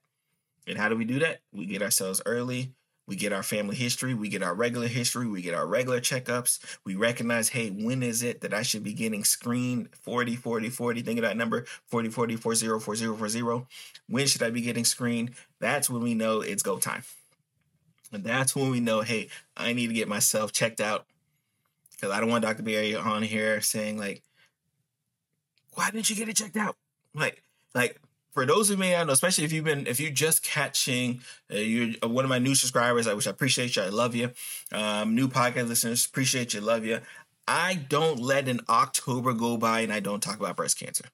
And 0.65 0.77
how 0.77 0.89
do 0.89 0.95
we 0.95 1.05
do 1.05 1.19
that? 1.19 1.41
We 1.53 1.65
get 1.65 1.81
ourselves 1.81 2.21
early. 2.25 2.71
We 3.07 3.15
get 3.15 3.33
our 3.33 3.43
family 3.43 3.75
history. 3.75 4.13
We 4.13 4.29
get 4.29 4.43
our 4.43 4.53
regular 4.53 4.87
history. 4.87 5.27
We 5.27 5.41
get 5.41 5.53
our 5.53 5.67
regular 5.67 5.99
checkups. 5.99 6.59
We 6.85 6.95
recognize, 6.95 7.49
hey, 7.49 7.69
when 7.69 8.03
is 8.03 8.23
it 8.23 8.41
that 8.41 8.53
I 8.53 8.61
should 8.61 8.83
be 8.83 8.93
getting 8.93 9.23
screened 9.23 9.89
40, 9.95 10.35
40, 10.35 10.69
40? 10.69 11.01
Think 11.01 11.19
of 11.19 11.23
that 11.23 11.35
number 11.35 11.65
40, 11.87 12.09
40, 12.09 12.35
40, 12.37 12.79
40, 12.79 13.07
40. 13.17 13.65
When 14.07 14.27
should 14.27 14.43
I 14.43 14.49
be 14.49 14.61
getting 14.61 14.85
screened? 14.85 15.31
That's 15.59 15.89
when 15.89 16.01
we 16.01 16.13
know 16.13 16.41
it's 16.41 16.63
go 16.63 16.77
time. 16.77 17.03
And 18.13 18.23
that's 18.23 18.55
when 18.55 18.69
we 18.69 18.79
know, 18.79 19.01
hey, 19.01 19.29
I 19.55 19.73
need 19.73 19.87
to 19.87 19.93
get 19.93 20.07
myself 20.07 20.51
checked 20.51 20.81
out 20.81 21.05
because 21.91 22.15
I 22.15 22.19
don't 22.19 22.29
want 22.29 22.43
Dr. 22.43 22.63
Berry 22.63 22.95
on 22.95 23.23
here 23.23 23.61
saying 23.61 23.97
like, 23.97 24.21
"Why 25.73 25.91
didn't 25.91 26.09
you 26.09 26.15
get 26.15 26.29
it 26.29 26.35
checked 26.35 26.57
out?" 26.57 26.75
Like, 27.13 27.43
like 27.73 28.01
for 28.31 28.45
those 28.45 28.69
who 28.69 28.77
may 28.77 28.93
not 28.93 29.07
know, 29.07 29.13
especially 29.13 29.43
if 29.43 29.51
you've 29.51 29.65
been, 29.65 29.87
if 29.87 29.99
you're 29.99 30.11
just 30.11 30.43
catching, 30.43 31.21
uh, 31.51 31.57
you're 31.57 31.93
one 32.03 32.25
of 32.25 32.29
my 32.29 32.39
new 32.39 32.55
subscribers, 32.55 33.07
I 33.07 33.13
wish 33.13 33.27
I 33.27 33.31
appreciate 33.31 33.75
you, 33.75 33.83
I 33.83 33.89
love 33.89 34.15
you. 34.15 34.31
Um, 34.71 35.15
new 35.15 35.27
podcast 35.27 35.67
listeners, 35.67 36.05
appreciate 36.05 36.53
you, 36.53 36.61
love 36.61 36.85
you. 36.85 36.99
I 37.47 37.75
don't 37.75 38.19
let 38.19 38.47
an 38.47 38.61
October 38.69 39.33
go 39.33 39.57
by 39.57 39.81
and 39.81 39.91
I 39.91 39.99
don't 39.99 40.21
talk 40.21 40.39
about 40.39 40.55
breast 40.55 40.79
cancer. 40.79 41.05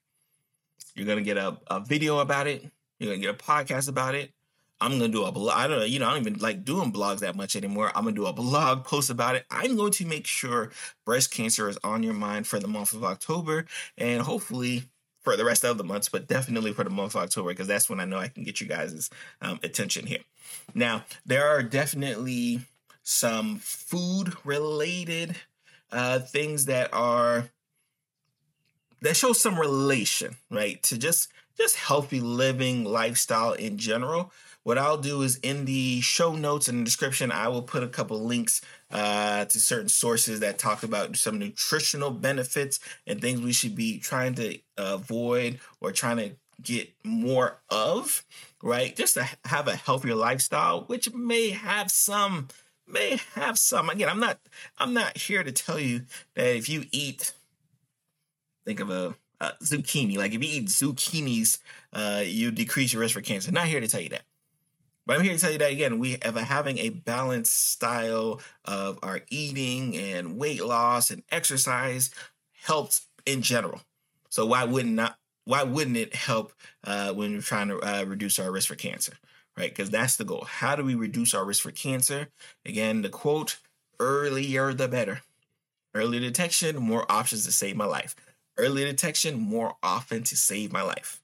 You're 0.95 1.08
gonna 1.08 1.21
get 1.21 1.38
a, 1.38 1.58
a 1.67 1.80
video 1.80 2.19
about 2.19 2.47
it. 2.47 2.69
You're 2.99 3.12
gonna 3.13 3.21
get 3.21 3.36
a 3.36 3.43
podcast 3.43 3.89
about 3.89 4.15
it. 4.15 4.32
I'm 4.80 4.91
gonna 4.91 5.08
do 5.08 5.25
a 5.25 5.32
blog. 5.32 5.58
I 5.58 5.67
don't 5.67 5.80
know, 5.80 5.86
you 5.86 5.99
know, 5.99 6.08
I 6.08 6.12
don't 6.12 6.21
even 6.27 6.39
like 6.39 6.63
doing 6.63 6.91
blogs 6.91 7.19
that 7.19 7.36
much 7.36 7.56
anymore. 7.56 7.91
I'm 7.95 8.03
gonna 8.03 8.15
do 8.15 8.27
a 8.27 8.34
blog 8.34 8.84
post 8.84 9.10
about 9.10 9.36
it. 9.36 9.45
I'm 9.49 9.75
going 9.75 9.91
to 9.93 10.06
make 10.06 10.27
sure 10.27 10.71
breast 11.06 11.32
cancer 11.32 11.67
is 11.69 11.80
on 11.84 12.03
your 12.03 12.13
mind 12.13 12.45
for 12.45 12.60
the 12.60 12.67
month 12.67 12.93
of 12.93 13.03
October 13.03 13.65
and 13.97 14.21
hopefully 14.21 14.84
for 15.27 15.35
the 15.35 15.43
rest 15.43 15.65
of 15.65 15.77
the 15.77 15.83
months, 15.83 16.07
but 16.07 16.25
definitely 16.25 16.71
for 16.71 16.85
the 16.85 16.89
month 16.89 17.13
of 17.13 17.23
October, 17.23 17.49
because 17.49 17.67
that's 17.67 17.89
when 17.89 17.99
I 17.99 18.05
know 18.05 18.17
I 18.17 18.29
can 18.29 18.45
get 18.45 18.61
you 18.61 18.67
guys' 18.67 19.09
um, 19.41 19.59
attention 19.61 20.05
here. 20.05 20.21
Now, 20.73 21.03
there 21.25 21.45
are 21.45 21.61
definitely 21.61 22.61
some 23.03 23.57
food 23.57 24.33
related 24.45 25.35
uh, 25.91 26.19
things 26.19 26.63
that 26.67 26.93
are 26.93 27.49
that 29.01 29.17
show 29.17 29.33
some 29.33 29.59
relation, 29.59 30.37
right? 30.49 30.81
To 30.83 30.97
just 30.97 31.27
just 31.57 31.75
healthy 31.75 32.21
living 32.21 32.85
lifestyle 32.85 33.51
in 33.51 33.77
general 33.77 34.31
what 34.67 34.77
I'll 34.77 34.97
do 34.97 35.21
is 35.21 35.38
in 35.38 35.63
the 35.63 36.01
show 36.01 36.36
notes 36.36 36.67
and 36.67 36.82
the 36.82 36.84
description, 36.84 37.32
I 37.32 37.47
will 37.47 37.62
put 37.62 37.84
a 37.84 37.88
couple 37.88 38.19
links 38.25 38.60
uh, 38.91 39.45
to 39.45 39.60
certain 39.62 39.88
sources 39.88 40.41
that 40.41 40.60
talk 40.60 40.84
about 40.84 41.15
some 41.15 41.39
nutritional 41.39 42.12
benefits 42.12 42.82
and 43.08 43.21
things 43.21 43.39
we 43.39 43.53
should 43.53 43.77
be 43.77 43.97
trying 43.97 44.36
to 44.36 44.60
avoid 44.75 45.62
or 45.80 45.93
trying 45.93 46.17
to 46.17 46.32
get 46.62 46.91
more 47.06 47.62
of, 47.69 48.25
right? 48.62 48.93
Just 48.93 49.13
to 49.13 49.30
have 49.45 49.69
a 49.69 49.75
healthier 49.77 50.15
lifestyle, 50.15 50.82
which 50.88 51.13
may 51.13 51.51
have 51.51 51.89
some 51.89 52.49
may 52.86 53.21
have 53.36 53.58
some. 53.58 53.89
Again 53.89 54.10
i'm 54.10 54.19
not 54.19 54.38
i'm 54.80 54.93
not 54.93 55.17
here 55.17 55.43
to 55.43 55.51
tell 55.53 55.80
you 55.80 56.01
that 56.36 56.58
if 56.58 56.67
you 56.67 56.84
eat 56.91 57.32
think 58.65 58.82
of 58.82 58.89
a, 58.89 59.15
zucchini. 59.63 60.17
Like 60.17 60.34
if 60.34 60.43
you 60.43 60.49
eat 60.49 60.67
zucchinis 60.67 61.60
uh, 61.93 62.23
you 62.25 62.51
decrease 62.51 62.91
your 62.91 63.01
risk 63.01 63.13
for 63.13 63.21
cancer. 63.21 63.51
Not 63.51 63.67
here 63.67 63.80
to 63.80 63.88
tell 63.88 64.01
you 64.01 64.10
that 64.10 64.23
but 65.08 65.17
I'm 65.17 65.24
here 65.24 65.34
to 65.34 65.39
tell 65.39 65.52
you 65.52 65.58
that 65.60 65.72
again, 65.72 66.00
we 66.00 66.17
have 66.22 66.36
having 66.36 66.78
a 66.80 66.89
balanced 66.89 67.72
style 67.72 68.41
of 68.65 69.00
our 69.02 69.22
eating 69.30 69.96
and 69.96 70.38
weight 70.38 70.63
loss 70.63 71.10
and 71.10 71.24
exercise 71.32 72.12
helps 72.65 73.08
in 73.26 73.41
general. 73.41 73.82
So 74.30 74.46
why 74.46 74.65
wouldn't 74.65 74.93
not 74.93 75.17
why 75.46 75.63
wouldn't 75.63 75.96
it 75.96 76.13
help 76.13 76.52
uh, 76.84 77.13
when 77.13 77.32
we're 77.32 77.41
trying 77.41 77.70
to 77.70 77.80
uh, 77.80 78.04
reduce 78.04 78.38
our 78.38 78.52
risk 78.52 78.67
for 78.67 78.76
cancer, 78.76 79.13
right? 79.58 79.70
Because 79.70 79.89
that's 79.89 80.17
the 80.17 80.26
goal. 80.26 80.43
How 80.46 80.76
do 80.76 80.84
we 80.84 80.93
reduce 80.93 81.34
our 81.34 81.46
risk 81.46 81.63
for 81.63 81.72
cancer? 81.72 82.28
Again, 82.65 83.02
the 83.02 83.10
quote: 83.10 83.60
"Earlier 84.02 84.74
the 84.74 84.89
better." 84.89 85.22
Early 85.96 86.20
detection, 86.20 86.76
more 86.76 87.10
options 87.10 87.46
to 87.46 87.52
save 87.54 87.78
my 87.78 87.86
life. 87.86 88.13
Early 88.58 88.84
detection, 88.84 89.39
more 89.39 89.76
often 89.82 90.24
to 90.24 90.36
save 90.36 90.74
my 90.74 90.82
life 90.82 91.22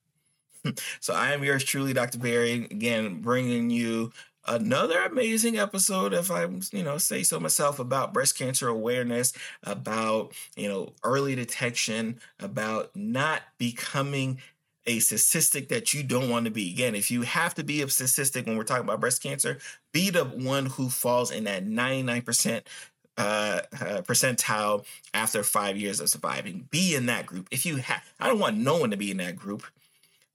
so 0.99 1.13
I 1.13 1.33
am 1.33 1.43
yours 1.43 1.63
truly, 1.63 1.93
Dr. 1.93 2.19
Berry, 2.19 2.53
again, 2.71 3.21
bringing 3.21 3.69
you 3.69 4.11
another 4.45 4.99
amazing 5.03 5.57
episode 5.57 6.13
if 6.13 6.29
i 6.29 6.43
you 6.73 6.83
know 6.83 6.97
say 6.97 7.23
so 7.23 7.39
myself 7.39 7.79
about 7.79 8.13
breast 8.13 8.37
cancer 8.37 8.67
awareness 8.67 9.31
about 9.63 10.33
you 10.57 10.67
know 10.67 10.91
early 11.05 11.33
detection 11.33 12.19
about 12.41 12.93
not 12.93 13.41
becoming 13.57 14.37
a 14.85 14.99
statistic 14.99 15.69
that 15.69 15.93
you 15.93 16.03
don't 16.03 16.29
want 16.29 16.43
to 16.43 16.51
be. 16.51 16.69
Again 16.73 16.93
if 16.93 17.09
you 17.09 17.21
have 17.21 17.55
to 17.55 17.63
be 17.63 17.81
a 17.81 17.87
statistic 17.87 18.45
when 18.45 18.57
we're 18.57 18.63
talking 18.65 18.83
about 18.83 18.99
breast 18.99 19.23
cancer 19.23 19.59
be 19.93 20.09
the 20.09 20.25
one 20.25 20.65
who 20.65 20.89
falls 20.89 21.31
in 21.31 21.45
that 21.45 21.65
99% 21.65 22.63
uh, 23.17 23.21
uh, 23.21 24.01
percentile 24.01 24.85
after 25.13 25.43
five 25.43 25.77
years 25.77 25.99
of 25.99 26.09
surviving. 26.09 26.67
Be 26.71 26.95
in 26.95 27.05
that 27.05 27.25
group. 27.27 27.47
If 27.51 27.65
you 27.65 27.77
have 27.77 28.03
i 28.19 28.27
don't 28.27 28.39
want 28.39 28.57
no 28.57 28.77
one 28.77 28.91
to 28.91 28.97
be 28.97 29.11
in 29.11 29.17
that 29.17 29.37
group 29.37 29.63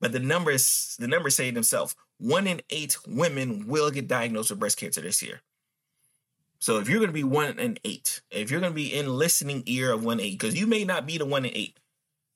but 0.01 0.13
the 0.13 0.21
numbers, 0.21 0.97
the 0.99 1.09
numbers 1.09 1.37
say 1.37 1.51
themselves, 1.51 1.95
one 2.19 2.47
in 2.47 2.61
eight 2.71 2.97
women 3.07 3.67
will 3.67 3.91
get 3.91 4.09
diagnosed 4.09 4.51
with 4.51 4.61
breast 4.61 4.79
cancer 4.79 5.01
this 5.01 5.23
year. 5.23 5.41
So 6.61 6.79
if 6.79 6.89
you're 6.89 6.99
going 6.99 7.09
to 7.09 7.15
be 7.15 7.25
one 7.25 7.59
in 7.59 7.79
eight, 7.85 8.21
if 8.31 8.51
you're 8.51 8.61
going 8.61 8.73
to 8.73 8.77
be 8.77 8.93
in 8.93 9.07
listening 9.07 9.63
ear 9.67 9.93
of 9.93 10.05
one 10.05 10.21
eight, 10.21 10.39
because 10.39 10.59
you 10.59 10.67
may 10.67 10.85
not 10.85 11.07
be 11.07 11.19
the 11.19 11.25
one 11.25 11.45
in 11.45 11.53
eight, 11.55 11.79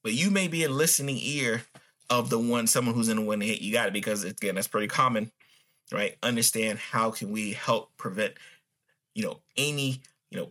but 0.02 0.12
you 0.12 0.30
may 0.30 0.48
be 0.48 0.62
in 0.62 0.76
listening 0.76 1.18
ear 1.20 1.64
of 2.08 2.30
the 2.30 2.38
one 2.38 2.66
someone 2.66 2.94
who's 2.94 3.08
in 3.08 3.16
the 3.16 3.22
one 3.22 3.42
in 3.42 3.48
eight. 3.48 3.62
You 3.62 3.72
got 3.72 3.88
it 3.88 3.92
because 3.92 4.22
again 4.24 4.54
that's 4.54 4.68
pretty 4.68 4.86
common, 4.86 5.32
right? 5.90 6.16
Understand 6.22 6.78
how 6.78 7.10
can 7.10 7.32
we 7.32 7.52
help 7.52 7.90
prevent, 7.96 8.34
you 9.14 9.24
know, 9.24 9.40
any 9.56 10.00
you 10.30 10.38
know 10.38 10.50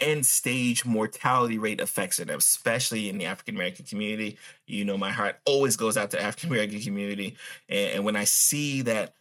end 0.00 0.26
stage 0.26 0.84
mortality 0.84 1.58
rate 1.58 1.80
affects 1.80 2.18
them, 2.18 2.30
especially 2.30 3.08
in 3.08 3.18
the 3.18 3.26
African 3.26 3.54
American 3.54 3.84
community. 3.84 4.38
You 4.66 4.84
know, 4.84 4.98
my 4.98 5.10
heart 5.10 5.38
always 5.44 5.76
goes 5.76 5.96
out 5.96 6.10
to 6.12 6.22
African 6.22 6.50
American 6.50 6.80
community, 6.80 7.36
and, 7.68 7.96
and 7.96 8.04
when 8.04 8.16
I 8.16 8.24
see 8.24 8.82
that 8.82 9.14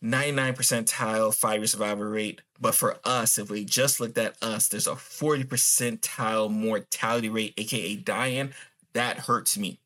99 0.00 0.54
percentile 0.54 1.34
five 1.34 1.60
year 1.60 1.66
survival 1.66 2.04
rate, 2.04 2.42
but 2.60 2.74
for 2.74 2.98
us, 3.04 3.38
if 3.38 3.50
we 3.50 3.64
just 3.64 4.00
looked 4.00 4.18
at 4.18 4.36
us, 4.42 4.68
there's 4.68 4.88
a 4.88 4.96
40 4.96 5.44
percentile 5.44 6.50
mortality 6.50 7.28
rate, 7.28 7.54
aka 7.56 7.96
dying. 7.96 8.52
That 8.94 9.18
hurts 9.18 9.56
me 9.56 9.78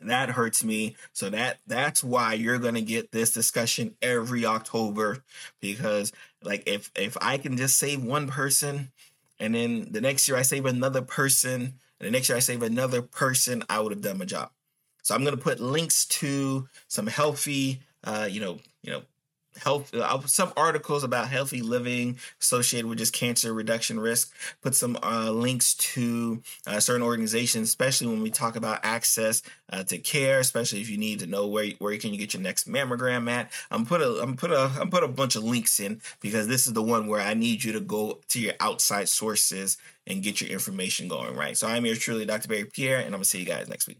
that 0.00 0.30
hurts 0.30 0.64
me. 0.64 0.96
So 1.12 1.30
that 1.30 1.58
that's 1.66 2.02
why 2.02 2.34
you're 2.34 2.58
going 2.58 2.74
to 2.74 2.82
get 2.82 3.12
this 3.12 3.32
discussion 3.32 3.94
every 4.00 4.46
october 4.46 5.22
because 5.60 6.12
like 6.42 6.62
if 6.66 6.90
if 6.96 7.16
i 7.20 7.36
can 7.38 7.56
just 7.56 7.78
save 7.78 8.02
one 8.02 8.28
person 8.28 8.90
and 9.38 9.54
then 9.54 9.88
the 9.90 10.00
next 10.00 10.28
year 10.28 10.36
i 10.36 10.42
save 10.42 10.66
another 10.66 11.02
person 11.02 11.60
and 11.62 12.06
the 12.06 12.10
next 12.10 12.28
year 12.28 12.36
i 12.36 12.40
save 12.40 12.62
another 12.62 13.02
person 13.02 13.62
i 13.68 13.78
would 13.80 13.92
have 13.92 14.02
done 14.02 14.18
my 14.18 14.24
job. 14.24 14.50
So 15.02 15.14
i'm 15.14 15.22
going 15.22 15.36
to 15.36 15.42
put 15.42 15.60
links 15.60 16.06
to 16.06 16.68
some 16.88 17.06
healthy 17.06 17.80
uh 18.04 18.28
you 18.30 18.40
know 18.40 18.58
you 18.82 18.92
know 18.92 19.02
health 19.62 19.94
uh, 19.94 20.20
some 20.26 20.52
articles 20.56 21.04
about 21.04 21.28
healthy 21.28 21.60
living 21.60 22.18
associated 22.40 22.88
with 22.88 22.98
just 22.98 23.12
cancer 23.12 23.52
reduction 23.52 23.98
risk 23.98 24.32
put 24.62 24.74
some 24.74 24.96
uh, 25.02 25.30
links 25.30 25.74
to 25.74 26.42
uh, 26.66 26.80
certain 26.80 27.02
organizations 27.02 27.68
especially 27.68 28.06
when 28.06 28.22
we 28.22 28.30
talk 28.30 28.56
about 28.56 28.80
access 28.82 29.42
uh, 29.72 29.82
to 29.82 29.98
care 29.98 30.38
especially 30.38 30.80
if 30.80 30.88
you 30.88 30.98
need 30.98 31.18
to 31.18 31.26
know 31.26 31.46
where 31.46 31.70
where 31.78 31.96
can 31.98 32.12
you 32.12 32.18
get 32.18 32.34
your 32.34 32.42
next 32.42 32.68
mammogram 32.68 33.30
at. 33.30 33.50
I'm 33.70 33.86
put 33.86 34.00
a 34.00 34.20
i'm 34.22 34.36
put 34.36 34.50
a 34.50 34.70
i'm 34.80 34.90
put 34.90 35.04
a 35.04 35.08
bunch 35.08 35.36
of 35.36 35.44
links 35.44 35.80
in 35.80 36.00
because 36.20 36.48
this 36.48 36.66
is 36.66 36.72
the 36.72 36.82
one 36.82 37.06
where 37.06 37.20
i 37.20 37.34
need 37.34 37.64
you 37.64 37.72
to 37.72 37.80
go 37.80 38.20
to 38.28 38.40
your 38.40 38.54
outside 38.60 39.08
sources 39.08 39.76
and 40.06 40.22
get 40.22 40.40
your 40.40 40.50
information 40.50 41.08
going 41.08 41.36
right. 41.36 41.56
So 41.56 41.66
i'm 41.68 41.84
here 41.84 41.94
truly 41.94 42.24
dr 42.24 42.48
berry 42.48 42.64
pierre 42.64 42.98
and 42.98 43.06
i'm 43.06 43.12
gonna 43.12 43.24
see 43.24 43.40
you 43.40 43.46
guys 43.46 43.68
next 43.68 43.86
week 43.86 43.98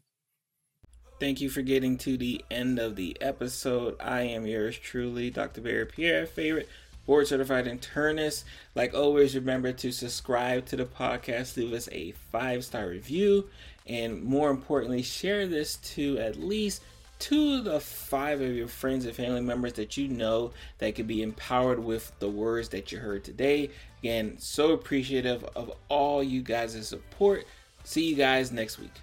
Thank 1.20 1.42
you 1.42 1.50
for 1.50 1.60
getting 1.60 1.98
to 1.98 2.16
the 2.16 2.42
end 2.50 2.78
of 2.78 2.96
the 2.96 3.14
episode. 3.20 3.94
I 4.00 4.22
am 4.22 4.46
yours 4.46 4.78
truly, 4.78 5.28
Dr. 5.28 5.60
Berry 5.60 5.84
Pierre, 5.84 6.24
favorite 6.24 6.66
board 7.04 7.26
certified 7.26 7.66
internist. 7.66 8.44
Like 8.74 8.94
always, 8.94 9.34
remember 9.34 9.70
to 9.70 9.92
subscribe 9.92 10.64
to 10.66 10.76
the 10.76 10.86
podcast, 10.86 11.58
leave 11.58 11.74
us 11.74 11.90
a 11.92 12.12
five 12.32 12.64
star 12.64 12.88
review, 12.88 13.50
and 13.86 14.22
more 14.22 14.48
importantly, 14.48 15.02
share 15.02 15.46
this 15.46 15.76
to 15.94 16.16
at 16.16 16.40
least 16.40 16.82
two 17.18 17.56
of 17.56 17.64
the 17.64 17.80
five 17.80 18.40
of 18.40 18.54
your 18.54 18.66
friends 18.66 19.04
and 19.04 19.14
family 19.14 19.42
members 19.42 19.74
that 19.74 19.98
you 19.98 20.08
know 20.08 20.52
that 20.78 20.94
could 20.94 21.06
be 21.06 21.22
empowered 21.22 21.78
with 21.78 22.18
the 22.20 22.30
words 22.30 22.70
that 22.70 22.92
you 22.92 22.98
heard 22.98 23.24
today. 23.24 23.68
Again, 24.02 24.36
so 24.38 24.72
appreciative 24.72 25.44
of 25.54 25.70
all 25.90 26.22
you 26.22 26.40
guys' 26.40 26.88
support. 26.88 27.44
See 27.84 28.08
you 28.08 28.16
guys 28.16 28.50
next 28.50 28.78
week. 28.78 28.94